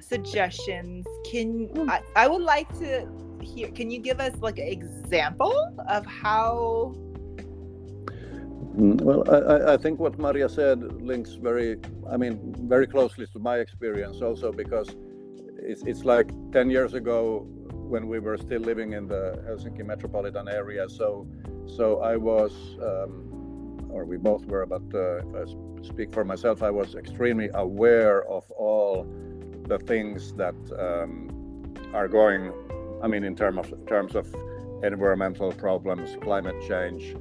[0.00, 1.06] suggestions.
[1.24, 1.88] Can Mm.
[1.90, 3.08] I, I would like to
[3.40, 5.54] hear can you give us like an example
[5.88, 7.05] of how Mm,
[8.78, 11.78] Well, I, I- think what Marja said links very,
[12.10, 14.94] I mean, very closely to my experience also because
[15.58, 20.46] it's, it's like 10 years ago when we were still living in the Helsinki metropolitan
[20.48, 20.88] area.
[20.90, 21.26] So,
[21.66, 26.62] so I was, um, or we both were, but uh, if I speak for myself,
[26.62, 29.06] I was extremely aware of all
[29.68, 31.30] the things that um,
[31.94, 32.52] are going,
[33.02, 34.26] I mean, in terms of, terms of
[34.82, 37.16] environmental problems, climate change,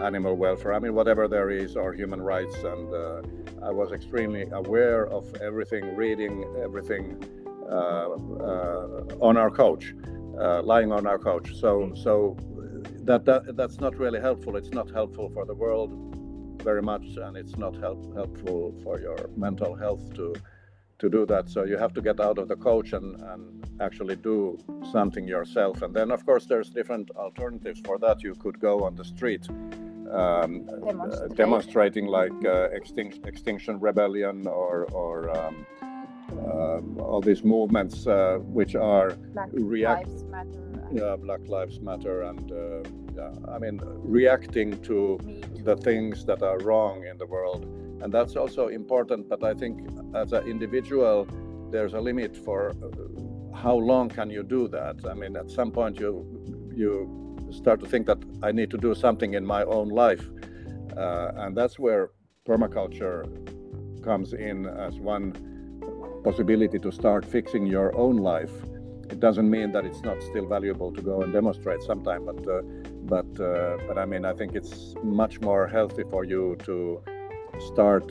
[0.00, 2.56] animal welfare, I mean, whatever there is, or human rights.
[2.56, 3.22] And uh,
[3.62, 7.22] I was extremely aware of everything, reading everything
[7.70, 9.94] uh, uh, on our couch,
[10.40, 11.54] uh, lying on our couch.
[11.54, 12.36] So, so
[13.04, 14.56] that, that that's not really helpful.
[14.56, 15.92] It's not helpful for the world
[16.62, 20.34] very much, and it's not help, helpful for your mental health to
[20.98, 21.48] to do that.
[21.48, 24.58] So you have to get out of the coach and, and actually do
[24.92, 25.80] something yourself.
[25.80, 28.22] And then, of course, there's different alternatives for that.
[28.22, 29.48] You could go on the street
[30.12, 35.66] um, uh, demonstrating like uh, extinction, extinction rebellion or, or um,
[36.30, 40.88] um, all these movements uh, which are black React- lives matter.
[40.92, 42.82] yeah, Black Lives Matter and uh,
[43.16, 45.18] yeah, I mean reacting to
[45.64, 47.64] the things that are wrong in the world.
[48.02, 51.26] And that's also important but i think as an individual
[51.70, 52.72] there's a limit for
[53.54, 54.96] how long can you do that?
[55.08, 56.24] I mean at some point you
[56.74, 60.24] you start to think that i need to do something in my own life.
[60.96, 62.10] Uh, and that's where
[62.46, 63.24] permaculture
[64.02, 65.32] comes in as one
[66.24, 68.52] possibility to start fixing your own life.
[69.10, 72.62] It doesn't mean that it's not still valuable to go and demonstrate sometime but uh,
[73.10, 77.02] but uh, but i mean i think it's much more healthy for you to
[77.70, 78.06] start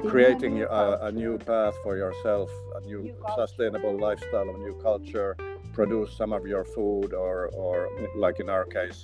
[0.00, 4.48] Creating fi- a new a, a new path for yourself a new, New sustainable lifestyle
[4.50, 5.36] a new culture
[5.78, 7.76] produce some of your food or or
[8.24, 9.00] like in our case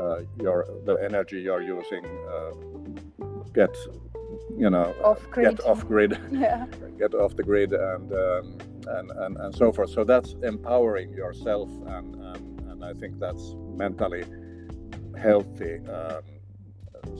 [0.00, 2.52] uh, your the energy you're using uh,
[3.58, 3.74] get
[4.62, 6.66] you know off grid get off grid yeah
[6.98, 8.46] get off the grid and um,
[8.86, 9.90] and, and and so forth.
[9.90, 14.24] So that's empowering yourself, and and, and I think that's mentally
[15.18, 15.74] healthy.
[15.88, 16.22] Um,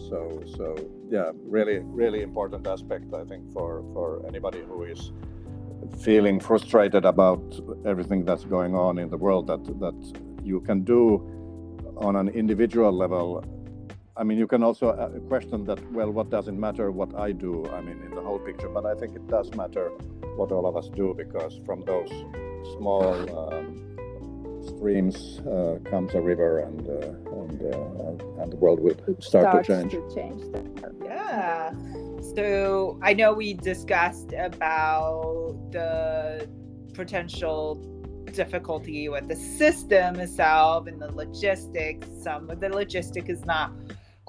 [0.08, 0.76] so so
[1.08, 5.12] yeah, really really important aspect I think for for anybody who is
[5.98, 7.42] feeling frustrated about
[7.84, 9.98] everything that's going on in the world that that
[10.42, 11.20] you can do
[11.96, 13.42] on an individual level
[14.20, 15.80] I mean, you can also uh, question that.
[15.92, 17.66] Well, what does it matter what I do?
[17.72, 19.88] I mean, in the whole picture, but I think it does matter
[20.36, 22.10] what all of us do because from those
[22.76, 23.96] small um,
[24.66, 29.72] streams uh, comes a river, and uh, and uh, and the world will start to
[29.72, 29.92] change.
[29.92, 30.42] to change
[31.02, 31.72] Yeah.
[32.20, 36.48] So I know we discussed about the
[36.94, 37.76] potential
[38.32, 42.06] difficulty with the system itself and the logistics.
[42.22, 43.72] Some of the logistic is not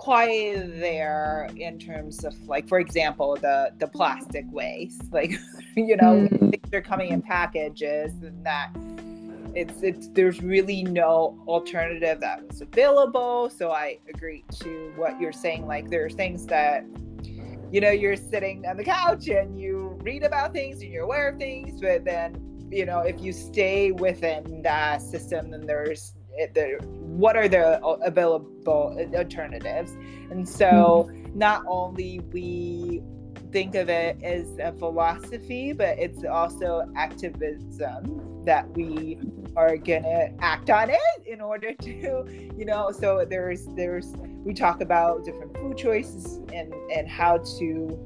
[0.02, 5.32] quite there in terms of like for example the the plastic waste like
[5.76, 6.50] you know mm.
[6.50, 8.72] things are coming in packages and that
[9.54, 15.32] it's it's there's really no alternative that was available so i agree to what you're
[15.32, 16.84] saying like there are things that
[17.72, 21.30] you know you're sitting on the couch and you read about things and you're aware
[21.30, 22.36] of things but then
[22.70, 26.14] you know if you stay within that system then there's
[26.54, 29.92] the, what are the available alternatives
[30.32, 31.38] and so mm-hmm.
[31.38, 33.02] not only we
[33.52, 39.20] think of it as a philosophy but it's also activism that we
[39.56, 42.26] are gonna act on it in order to
[42.58, 48.00] you know so there's there's we talk about different food choices and and how to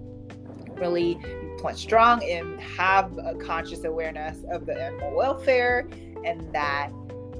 [0.77, 5.87] really be strong and have a conscious awareness of the animal welfare
[6.23, 6.89] and that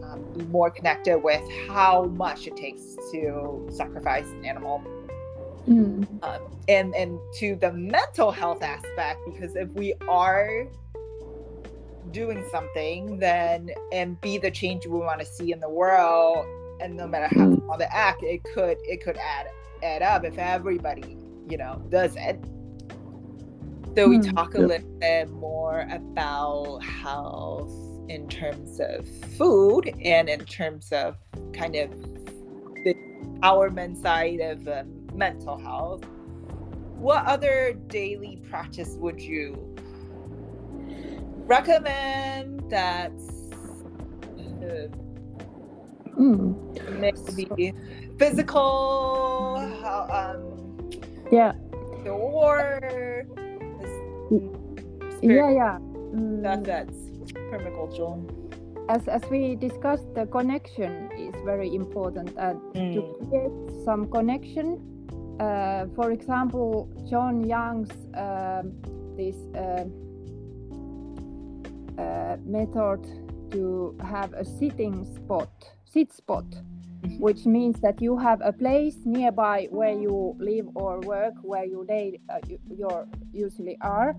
[0.03, 4.84] um, be more connected with how much it takes to sacrifice an animal
[5.68, 6.24] mm.
[6.24, 10.68] um, and and to the mental health aspect because if we are
[12.11, 16.45] doing something then and be the change we want to see in the world
[16.82, 19.47] and no matter how small the act it could it could add
[19.84, 21.18] add up if everybody
[21.49, 22.39] you know does it.
[23.95, 27.72] So we talk a little bit more about health
[28.09, 29.07] in terms of
[29.38, 31.16] food and in terms of
[31.53, 31.89] kind of
[32.84, 32.93] the
[33.24, 36.03] empowerment side of um, mental health
[36.97, 39.76] what other daily practice would you
[41.45, 43.11] recommend that
[44.63, 44.88] uh,
[46.18, 46.55] mm.
[46.99, 47.74] maybe
[48.18, 49.57] physical
[50.09, 50.89] um,
[51.32, 51.53] yeah
[52.09, 52.80] or
[55.22, 55.78] yeah yeah
[56.13, 56.41] mm.
[56.41, 56.97] that, that's
[57.51, 58.24] permaculture
[58.89, 62.93] as, as we discussed the connection is very important and mm.
[62.93, 64.95] to create some connection
[65.40, 68.64] uh, for example jon young's uh,
[69.18, 69.86] this uh,
[71.98, 73.06] uh, method
[73.52, 75.50] to have a sitting spot,
[75.86, 76.46] sit spot,
[77.20, 81.86] which means that you have a place nearby where you live or work, where you
[81.88, 84.16] day uh, you your usually are,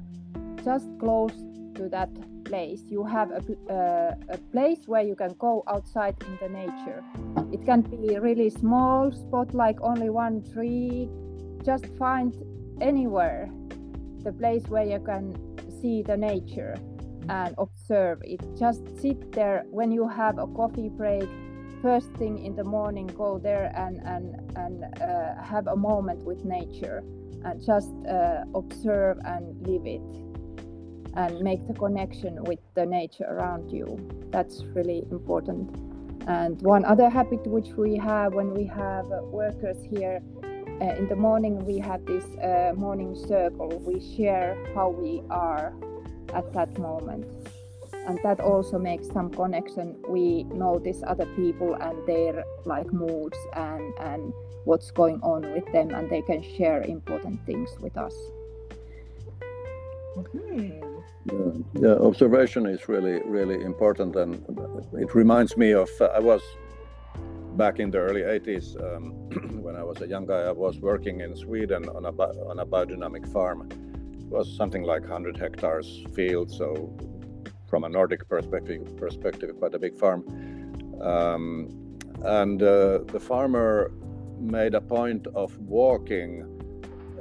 [0.65, 1.35] just close
[1.75, 2.09] to that
[2.49, 2.81] place.
[2.89, 3.43] You have a,
[3.73, 7.03] uh, a place where you can go outside in the nature.
[7.53, 11.09] It can be really small spot, like only one tree.
[11.65, 12.35] Just find
[12.81, 13.51] anywhere
[14.23, 15.25] the place where you can
[15.81, 16.75] see the nature
[17.29, 18.41] and observe it.
[18.59, 21.29] Just sit there when you have a coffee break.
[21.83, 24.27] First thing in the morning, go there and and
[24.57, 27.03] and uh, have a moment with nature,
[27.45, 30.03] and just uh, observe and live it,
[31.17, 33.99] and make the connection with the nature around you.
[34.31, 35.75] That's really important.
[36.29, 41.17] And one other habit which we have when we have workers here uh, in the
[41.17, 43.83] morning, we have this uh, morning circle.
[43.87, 45.73] We share how we are
[46.35, 47.27] at that moment
[48.07, 53.93] and that also makes some connection we notice other people and their like moods and
[54.01, 54.33] and
[54.65, 58.15] what's going on with them and they can share important things with us.
[61.33, 64.35] Yeah, yeah, observation is really really important and
[64.93, 66.43] it reminds me of uh, i was
[67.57, 69.13] back in the early 80s um,
[69.63, 72.11] when i was a young guy i was working in sweden on a,
[72.51, 73.69] on a biodynamic farm.
[74.27, 76.93] It was something like 100 hectares field, so
[77.69, 80.25] from a Nordic perspective, perspective quite a big farm.
[81.01, 83.93] Um, and uh, the farmer
[84.41, 86.43] made a point of walking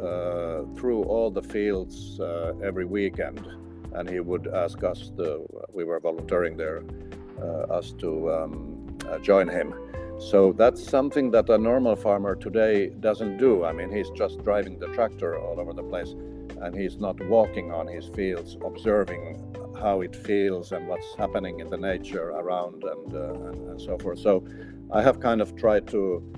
[0.01, 3.45] uh, through all the fields uh, every weekend,
[3.96, 5.46] and he would ask us to.
[5.74, 6.84] We were volunteering there,
[7.39, 9.74] uh, us to um, uh, join him.
[10.20, 13.66] So that's something that a normal farmer today doesn't do.
[13.66, 16.16] I mean, he's just driving the tractor all over the place
[16.62, 19.41] and he's not walking on his fields, observing
[19.80, 23.98] how it feels and what's happening in the nature around and, uh, and, and, so
[23.98, 24.20] forth.
[24.20, 24.46] So
[24.91, 26.34] I have kind of tried to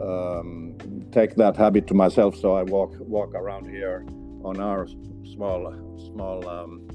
[0.00, 0.76] um,
[1.12, 2.36] take that habit to myself.
[2.36, 4.06] So I walk walk around here
[4.44, 4.88] on our
[5.24, 6.88] small small um,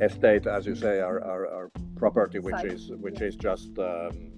[0.00, 4.30] estate, as you say, our, our, our property, which is which is just um,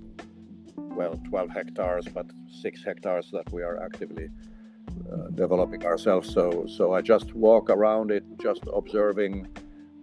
[0.77, 4.29] well 12 hectares, but six hectares that we are actively
[5.13, 6.33] uh, developing ourselves.
[6.33, 9.49] So so I just walk around it, just observing.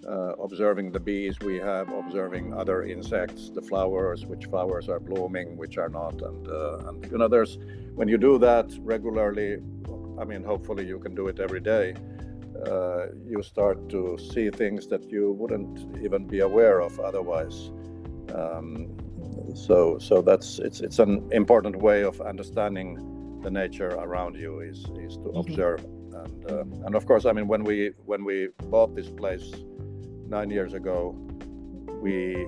[0.07, 5.55] Uh, observing the bees we have, observing other insects, the flowers, which flowers are blooming,
[5.55, 7.59] which are not, and uh, and you know, there's
[7.93, 9.59] when you do that regularly,
[10.19, 11.93] I mean, hopefully you can do it every day.
[12.67, 17.71] Uh, you start to see things that you wouldn't even be aware of otherwise.
[18.35, 18.95] Um,
[19.55, 24.79] so so that's it's it's an important way of understanding the nature around you is
[24.99, 25.39] is to Mhm.
[25.39, 25.85] observe
[26.23, 29.51] and uh, and of course I mean when we when we bought this place
[30.27, 31.15] nine years ago
[32.01, 32.47] we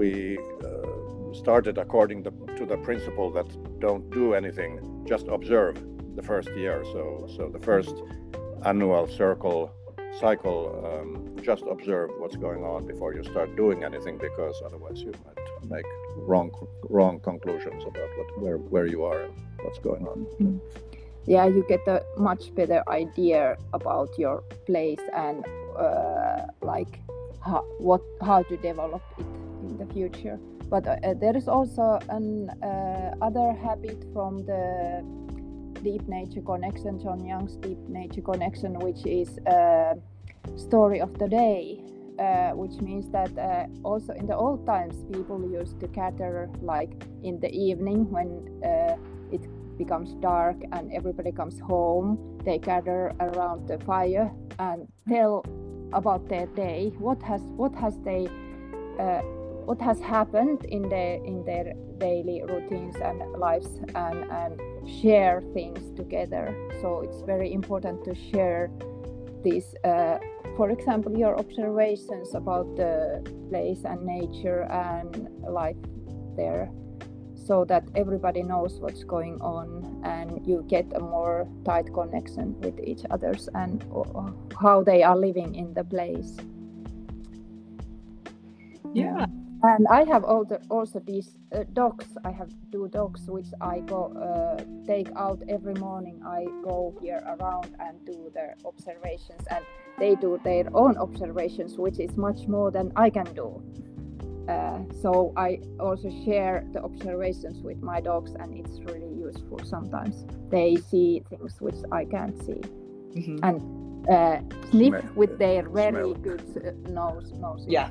[0.00, 3.48] we uh, started according the, to the principle that
[3.80, 5.74] don't do anything just observe
[6.16, 7.94] the first year so so the first
[8.66, 9.70] annual circle
[10.18, 15.12] cycle um, just observe what's going on before you start doing anything because otherwise you
[15.24, 15.84] might make
[16.16, 16.50] wrong
[16.88, 20.60] wrong conclusions about what where where you are and what's going on.
[21.26, 25.44] Yeah you get a much better idea about your place and
[25.78, 27.00] uh, like
[27.44, 29.26] how, what how to develop it
[29.62, 30.38] in the future.
[30.68, 35.04] But uh, there is also an uh, other habit from the
[35.88, 39.94] deep nature connection jon young's deep nature connection which is uh,
[40.68, 41.58] story of the day
[42.18, 46.92] uh, which means that uh, also in the old times people used to gather like
[47.22, 48.28] in the evening when
[48.64, 48.96] uh,
[49.36, 49.42] it
[49.82, 52.08] becomes dark and everybody comes home
[52.46, 55.44] they gather around the fire and tell
[55.92, 56.92] about their day.
[56.98, 58.28] What has what has they
[58.98, 59.22] uh,
[59.66, 64.54] what has happened in their in their daily routines and lives and and
[65.02, 68.70] share things together so it's very important to share
[69.42, 70.18] these uh,
[70.56, 75.76] for example your observations about the place and nature and life
[76.36, 76.70] there
[77.34, 82.78] so that everybody knows what's going on and you get a more tight connection with
[82.80, 86.36] each others and uh, how they are living in the place
[88.96, 89.25] Yeah.
[89.66, 94.00] And i have also also these uh, dogs i have two dogs which i go
[94.26, 99.64] uh, take out every morning i go here around and do their observations and
[99.98, 103.48] they do their own observations which is much more than i can do
[104.48, 110.24] uh, so i also share the observations with my dogs and it's really useful sometimes
[110.50, 112.60] they see things which i can't see
[113.16, 113.38] Mhm.
[113.48, 113.58] and
[114.16, 114.38] uh,
[114.70, 116.14] sniff Smell- with their very smell.
[116.28, 117.88] good uh, nose nose Yeah.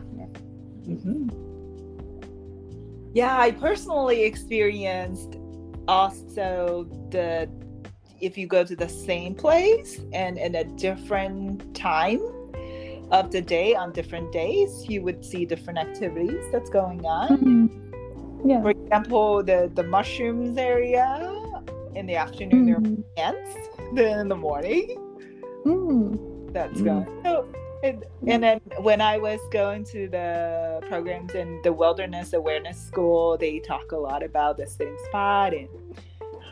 [0.86, 1.55] Mhm.
[3.16, 5.38] Yeah, I personally experienced
[5.88, 7.50] also the
[8.20, 12.20] if you go to the same place and in a different time
[13.12, 17.28] of the day on different days, you would see different activities that's going on.
[17.38, 18.50] Mhm.
[18.50, 21.08] yeah For example, the the mushrooms area
[21.96, 23.04] in the afternoon there are Mhm.
[23.28, 23.52] ants.
[23.96, 24.88] Then in the morning
[25.64, 26.20] Mm.
[26.52, 26.86] that's Mm.
[26.90, 27.08] going.
[27.24, 27.32] So,
[27.86, 33.38] and, and then when I was going to the programs in the Wilderness Awareness School,
[33.38, 35.70] they talk a lot about the sitting spot and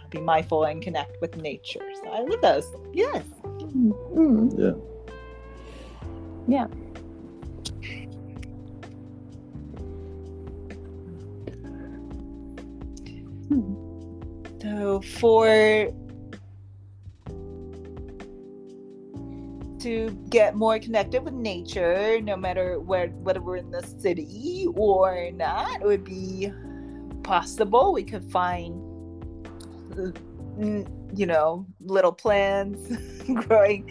[0.09, 1.85] be mindful and connect with nature.
[2.03, 2.71] So I love those.
[2.93, 3.23] Yes.
[3.43, 3.93] Mm.
[4.15, 4.77] Mm.
[6.47, 6.67] yeah Yeah.
[14.61, 15.91] So for
[19.83, 25.29] to get more connected with nature, no matter where whether we're in the city or
[25.31, 26.51] not, it would be
[27.23, 28.73] possible we could find
[29.95, 30.83] mm,
[31.15, 32.81] you know little plants
[33.47, 33.87] growing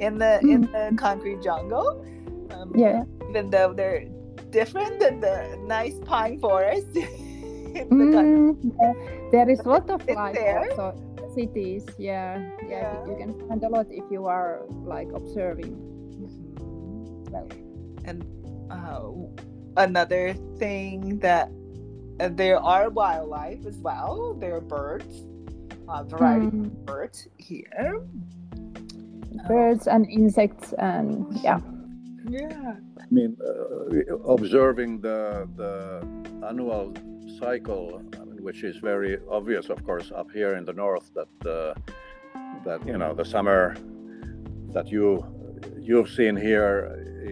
[0.00, 2.04] in the in the concrete jungle.
[2.50, 3.04] Um, Yeah.
[3.28, 4.06] even though they're
[4.50, 8.04] different than the nice pine forest in the.
[8.04, 8.92] Mm, yeah.
[9.30, 10.70] There is a lot of life there.
[10.70, 10.94] also
[11.34, 11.84] cities.
[11.98, 12.40] Yeah.
[12.66, 12.68] yeah.
[12.68, 13.06] Yeah.
[13.06, 15.74] You can find a lot if you are like observing.
[17.30, 17.48] Well.
[18.04, 18.24] And
[18.70, 19.10] uh,
[19.76, 21.50] another thing that
[22.20, 24.34] uh, there are wildlife as well.
[24.40, 25.24] There are birds,
[25.88, 28.00] a variety Mm, of birds here.
[29.46, 31.60] birds and insects and yeah.
[32.28, 32.76] Yeah.
[33.00, 36.04] I mean, uh, observing the the
[36.46, 36.92] annual
[37.40, 41.06] cycle, I mean, which is very obvious, of course, up here in the north.
[41.18, 41.74] That uh,
[42.64, 43.76] that you know the summer
[44.74, 45.06] that you
[45.88, 46.74] you've seen here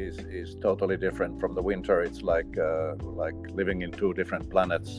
[0.04, 1.96] is is totally different from the winter.
[2.08, 4.90] It's like uh, like living in two different planets.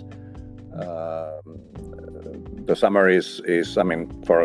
[0.84, 1.43] Um,
[2.70, 4.38] the summer is is I mean for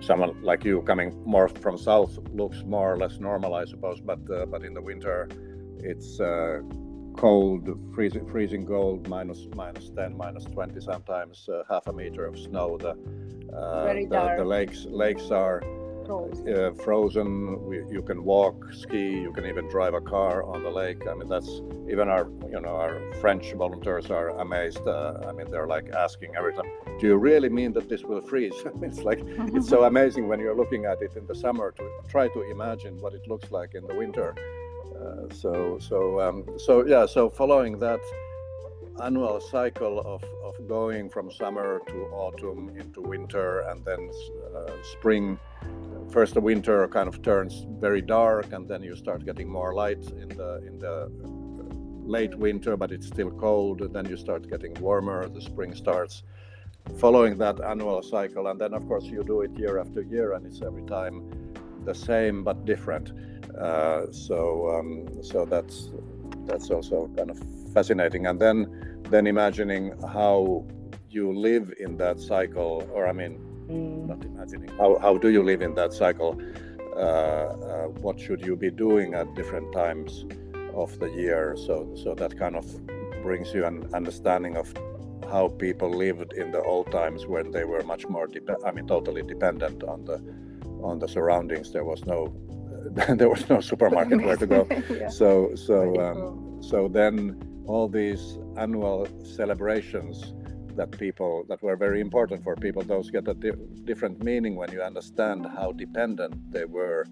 [0.00, 4.22] someone like you coming more from south looks more or less normal I suppose but
[4.30, 5.28] uh, but in the winter
[5.92, 6.60] it's uh,
[7.18, 12.38] cold freezing freezing cold minus minus 10 minus 20 sometimes uh, half a meter of
[12.38, 12.90] snow the
[13.54, 15.60] uh, the, the lakes lakes are
[16.10, 17.62] uh, frozen.
[17.66, 19.20] We, you can walk, ski.
[19.20, 21.06] You can even drive a car on the lake.
[21.06, 21.60] I mean, that's
[21.90, 24.86] even our, you know, our French volunteers are amazed.
[24.86, 28.22] Uh, I mean, they're like asking every time, "Do you really mean that this will
[28.22, 29.20] freeze?" it's like
[29.56, 32.98] it's so amazing when you're looking at it in the summer to try to imagine
[33.00, 34.34] what it looks like in the winter.
[35.00, 37.06] Uh, so, so, um, so yeah.
[37.06, 38.00] So, following that,
[39.02, 44.10] annual cycle of, of going from summer to autumn into winter and then
[44.54, 45.38] uh, spring
[46.10, 50.02] first the winter kind of turns very dark and then you start getting more light
[50.20, 51.10] in the in the
[52.04, 56.22] late winter but it's still cold then you start getting warmer the spring starts
[56.96, 60.46] following that annual cycle and then of course you do it year after year and
[60.46, 61.30] it's every time
[61.84, 63.12] the same but different
[63.60, 65.90] uh, so um, so that's
[66.46, 67.38] that's also kind of
[67.72, 68.26] fascinating.
[68.26, 70.64] And then then imagining how
[71.10, 73.38] you live in that cycle or i mean
[73.68, 74.06] mm.
[74.06, 76.40] not imagining how, how do you live in that cycle?
[76.94, 80.26] Uh, uh, what should you be doing at different times
[80.74, 81.56] of the year?
[81.56, 82.66] So so that kind of
[83.22, 84.72] brings you an understanding of
[85.30, 88.86] how people lived in the old times when they were much more dep- i mean
[88.86, 90.18] totally dependent on the
[90.82, 91.72] on the surroundings.
[91.72, 92.32] There was no
[93.16, 94.66] there was no supermarket where to go.
[94.90, 95.08] Yeah.
[95.08, 100.34] so so um, so then all these annual celebrations
[100.76, 103.50] that people that were very important for people those get a di-
[103.84, 107.06] different meaning when you understand how dependent they were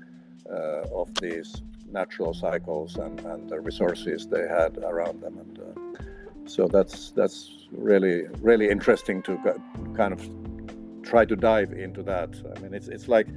[0.51, 5.39] uh, of these natural cycles and, and the resources they had around them.
[5.39, 6.03] And uh,
[6.47, 9.39] so that's that's really really interesting to
[9.97, 10.20] kind of
[11.03, 12.31] try to dive into that.
[12.55, 13.29] I mean it's it's like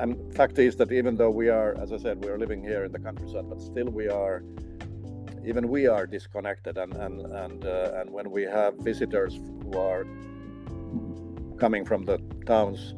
[0.00, 2.84] and fact is that even though we are as i said we are living here
[2.84, 4.42] in the countryside but still we are
[5.48, 6.76] even we are disconnected.
[6.76, 10.04] And and and, uh, and when we have visitors who are
[11.58, 12.94] coming from the towns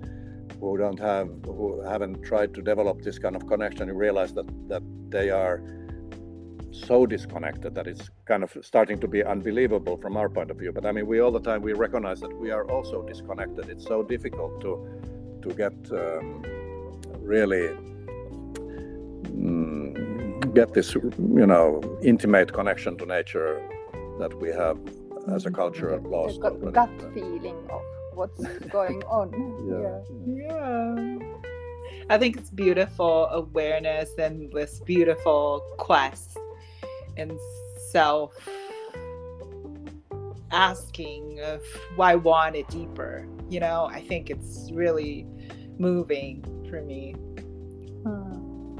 [0.61, 4.49] who don't have who haven't tried to develop this kind of connection you realize that
[4.68, 5.62] that they are
[6.70, 10.72] so disconnected that it's kind of starting to be unbelievable from our point of view.
[10.72, 13.68] But i mean we all the time we recognize that we are also disconnected.
[13.68, 14.72] It's so difficult to
[15.43, 16.45] to get um,
[17.31, 17.66] really
[19.47, 23.62] mm, get this you know intimate connection to nature
[24.18, 24.78] that we have
[25.35, 27.83] as a culture lost the gut feeling of
[28.14, 28.45] what's
[28.78, 29.28] going on.
[29.70, 29.99] Yeah.
[30.43, 31.18] yeah.
[32.14, 36.37] I think it's beautiful awareness and this beautiful quest
[37.16, 37.39] and
[37.93, 38.35] self
[40.51, 41.62] asking of
[41.95, 43.91] why want it deeper you know?
[43.93, 45.26] I think it's really
[45.78, 47.14] moving for me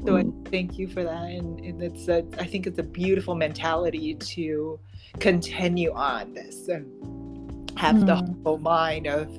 [0.05, 3.35] so I thank you for that, and, and it's a, I think it's a beautiful
[3.35, 4.79] mentality to
[5.19, 8.05] continue on this and have mm.
[8.07, 9.29] the whole mind of,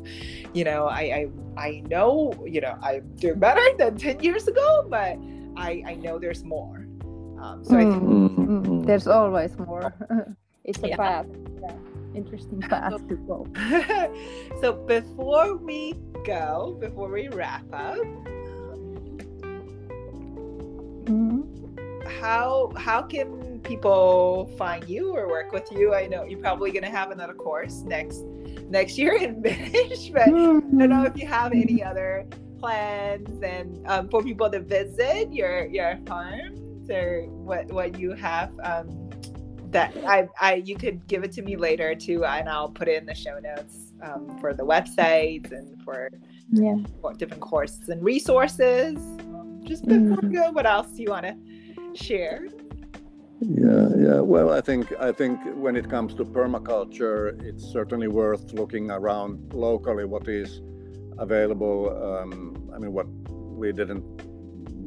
[0.53, 4.87] you know, I, I I know, you know, I'm doing better than ten years ago,
[4.89, 5.19] but
[5.57, 6.87] I I know there's more.
[7.41, 7.79] Um, so mm.
[7.79, 8.87] I think mm.
[8.87, 9.93] there's always more.
[10.65, 10.97] it's a yeah.
[10.97, 11.27] path.
[11.61, 11.75] Yeah.
[12.15, 13.47] Interesting path to go.
[14.61, 15.95] so before we
[16.25, 17.97] go, before we wrap up,
[21.05, 22.11] Mm-hmm.
[22.21, 25.95] How how can people find you or work with you?
[25.95, 28.23] I know you're probably going to have another course next
[28.69, 30.81] next year in Finnish, but mm-hmm.
[30.81, 32.27] I don't know if you have any other
[32.59, 36.59] plans and um, for people to visit your your farm
[36.91, 39.11] or what what you have um,
[39.71, 43.01] that I, I you could give it to me later too and I'll put it
[43.01, 46.11] in the show notes um, for the websites and for
[46.51, 48.97] yeah for different courses and resources
[49.65, 51.37] just before we go, what else do you want to
[51.95, 52.47] share?
[53.41, 54.21] Yeah, yeah.
[54.21, 59.53] Well, I think I think when it comes to permaculture, it's certainly worth looking around
[59.53, 60.61] locally what is
[61.19, 61.91] available.
[61.91, 64.05] Um, I mean, what we didn't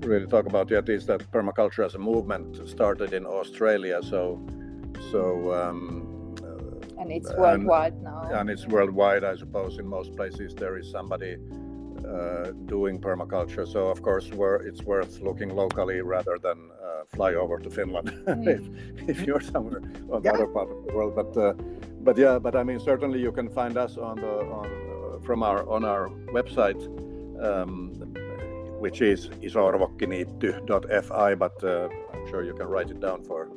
[0.06, 4.00] really talk about yet is that permaculture as a movement started in Australia.
[4.02, 4.46] So,
[5.12, 5.54] so.
[5.54, 6.12] Um,
[6.98, 8.30] and it's worldwide and, now.
[8.32, 9.78] And it's worldwide, I suppose.
[9.78, 11.38] In most places, there is somebody
[12.06, 13.68] uh, doing permaculture.
[13.68, 18.10] So of course, it's worth looking locally rather than uh, fly over to Finland
[18.48, 18.62] if,
[19.10, 19.82] if, you're somewhere
[20.12, 20.34] on the yeah.
[20.34, 21.16] other part of the world.
[21.16, 21.54] But uh,
[22.02, 25.44] but yeah, but I mean certainly you can find us on the on uh, from
[25.44, 26.82] our on our website.
[27.42, 27.94] Um,
[28.80, 33.50] which is iso-orvokkiniitty.fi, but uh, I'm sure you can write it down for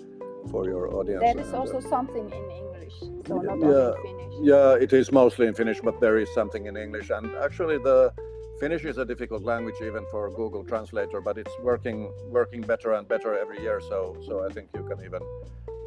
[0.51, 1.21] for your audience.
[1.21, 2.95] There is also something in English,
[3.27, 4.35] so not yeah, only Finnish.
[4.41, 8.13] Yeah, it is mostly in Finnish, but there is something in English, and actually the
[8.61, 13.07] Finnish is a difficult language even for Google Translator, but it's working working better and
[13.07, 13.81] better every year.
[13.81, 15.23] So so I think you can even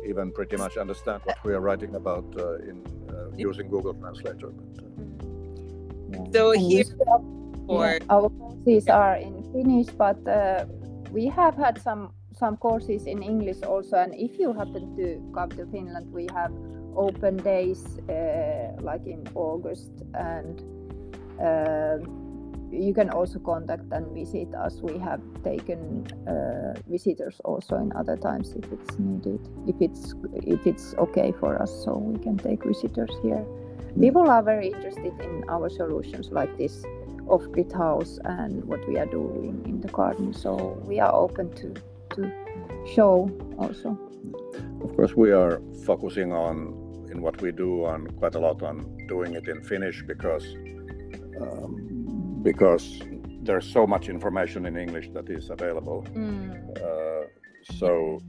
[0.05, 2.77] even pretty much understand what we are writing about uh, in
[3.09, 4.49] uh, using Google Translator.
[6.09, 6.85] But, uh, so here,
[7.67, 7.85] for...
[7.85, 10.65] yeah, our courses are in Finnish, but uh,
[11.11, 13.97] we have had some some courses in English also.
[13.97, 16.53] And if you happen to come to Finland, we have
[16.95, 20.61] open days uh, like in August and
[21.39, 21.99] uh,
[22.71, 24.79] you can also contact and visit us.
[24.81, 30.65] We have taken uh, visitors also in other times if it's needed, if it's if
[30.65, 33.45] it's okay for us, so we can take visitors here.
[33.99, 36.83] People are very interested in our solutions like this
[37.27, 40.33] off-grid house and what we are doing in the garden.
[40.33, 41.73] So we are open to
[42.15, 42.31] to
[42.93, 43.97] show also.
[44.83, 46.77] Of course, we are focusing on
[47.11, 50.45] in what we do on quite a lot on doing it in Finnish because
[51.41, 52.00] um,
[52.41, 53.01] because
[53.43, 56.05] there's so much information in English that is available.
[56.13, 56.77] Mm.
[56.77, 57.27] Uh,
[57.79, 58.19] so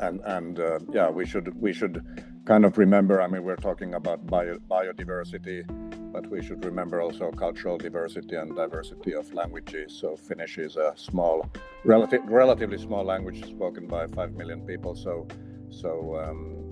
[0.00, 2.02] and and uh, yeah, we should we should
[2.46, 3.20] kind of remember.
[3.22, 5.64] I mean, we're talking about bio, biodiversity,
[6.12, 9.96] but we should remember also cultural diversity and diversity of languages.
[10.00, 11.48] So Finnish is a small,
[11.84, 14.94] relative, relatively small language spoken by five million people.
[14.94, 15.28] So
[15.70, 16.70] so um,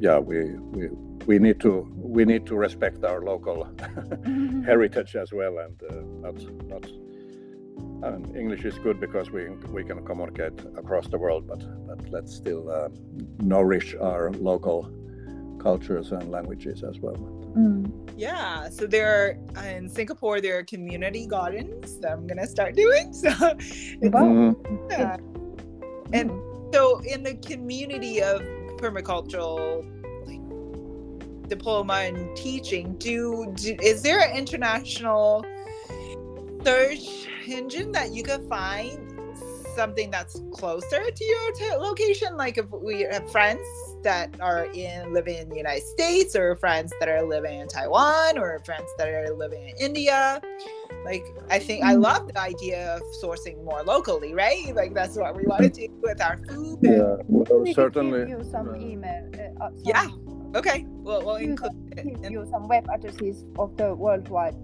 [0.00, 0.88] yeah, we we
[1.26, 3.68] we need to we need to respect our local
[4.64, 6.36] heritage as well, and uh, not
[6.68, 6.86] not.
[8.02, 12.34] And English is good because we we can communicate across the world, but but let's
[12.34, 12.88] still uh,
[13.40, 14.90] nourish our local
[15.58, 17.16] cultures and languages as well.
[17.56, 17.90] Mm.
[18.16, 23.12] Yeah, so there are in Singapore there are community gardens that I'm gonna start doing.
[23.22, 23.30] So,
[24.00, 24.24] Wow.
[24.24, 24.90] Mhm.
[24.90, 25.16] yeah.
[26.12, 26.30] and
[26.72, 28.42] so in the community of
[28.76, 29.84] permacultural
[30.26, 35.44] like, diploma and teaching, do, do is there an international
[36.64, 38.98] search engine that you could find
[39.76, 42.36] something that's closer to your t- location?
[42.36, 43.60] Like if we have friends
[44.06, 48.38] that are in living in the United States, or friends that are living in Taiwan,
[48.38, 50.40] or friends that are living in India.
[51.04, 52.02] Like I think I Mm.
[52.08, 54.70] love the idea of sourcing more locally, right?
[54.80, 56.78] Like that's what we want to do with our food.
[56.86, 58.20] and- Yeah, well, We certainly.
[58.26, 59.22] give you some email.
[59.34, 60.06] Uh, uh, some, Yeah.
[60.60, 62.04] Okay, well we'll include it.
[62.06, 64.56] give in- you some web addresses of the worldwide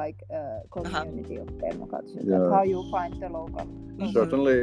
[0.00, 0.82] like uh, Uh-huh.
[1.02, 2.22] community of permaculture.
[2.22, 2.38] Yeah.
[2.38, 3.66] That's how you find the local.
[3.98, 4.12] Mhm.
[4.18, 4.58] Certainly,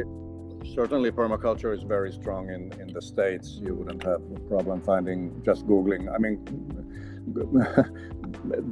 [0.64, 3.58] certainly, permaculture is very strong in, in the states.
[3.62, 6.12] You wouldn't have a problem finding just googling.
[6.12, 6.44] I mean,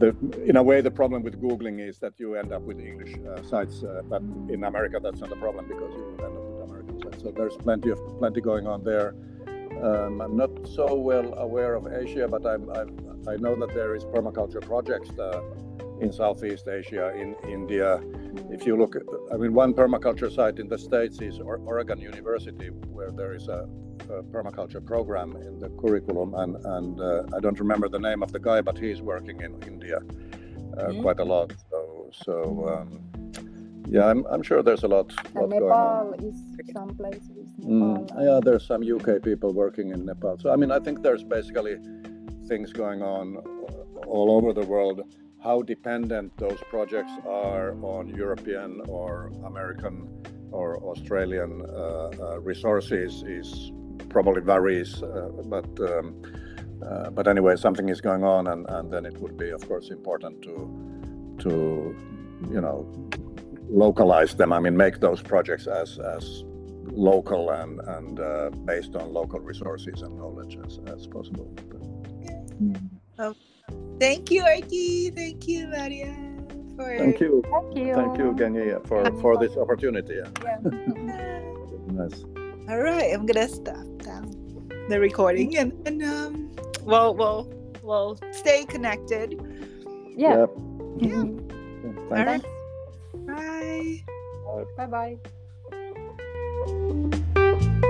[0.01, 3.15] the, in a way, the problem with googling is that you end up with English
[3.29, 6.71] uh, sites, uh, but in America, that's not a problem because you end up with
[6.71, 7.23] American sites.
[7.23, 9.15] So there's plenty of plenty going on there.
[9.83, 12.69] Um, I'm not so well aware of Asia, but I'm,
[13.29, 15.41] I know that there is permaculture projects uh,
[16.01, 18.01] in Southeast Asia, in India,
[18.51, 22.69] if you look at, I mean, one permaculture site in the States is Oregon University,
[22.69, 23.69] where there is a,
[24.09, 26.35] a permaculture program in the curriculum.
[26.35, 29.63] And, and uh, I don't remember the name of the guy, but he's working in
[29.67, 29.99] India
[30.79, 31.03] uh, Mhm.
[31.03, 31.53] quite a lot.
[31.71, 32.35] So, so
[32.75, 32.89] um,
[33.89, 36.11] yeah, I'm, I'm sure there's a lot, lot And going on.
[36.13, 36.37] Nepal is
[36.73, 37.47] some places.
[37.61, 40.39] Mm, yeah, there's some UK people working in Nepal.
[40.39, 41.77] So, I mean, I think there's basically
[42.49, 43.37] things going on
[44.07, 45.03] all over the world.
[45.43, 50.09] How dependent those projects are on European or American
[50.53, 53.73] or Australian uh, uh, resources is
[54.09, 55.03] probably varies.
[55.03, 56.23] Uh, but um,
[56.85, 59.91] uh, but anyway, something is going on, and, and then it would be, of course,
[59.91, 60.55] important to
[61.41, 61.97] to
[62.51, 62.87] you know
[63.69, 64.53] localize them.
[64.53, 66.45] I mean, make those projects as as
[66.93, 71.49] local and and uh, based on local resources and knowledge as, as possible.
[72.61, 72.91] Mm.
[73.99, 75.15] Thank you, Erkki.
[75.15, 76.17] Thank you, Marja.
[76.77, 77.95] For Thank you, Thank you.
[77.95, 80.15] thank you, Gengi, for for this opportunity.
[80.15, 80.31] Yeah.
[80.43, 81.41] Yeah.
[81.91, 82.23] Nice.
[82.69, 84.31] All right, I'm gonna stop down
[84.89, 86.55] the recording and, and um,
[86.85, 87.53] we'll we'll
[87.83, 89.35] we'll stay connected.
[90.17, 90.47] yeah.
[90.99, 91.25] Yeah.
[91.81, 92.43] Thank All right.
[92.43, 92.47] Thanks.
[93.27, 94.87] Bye.
[94.87, 95.19] Bye
[97.81, 97.90] bye.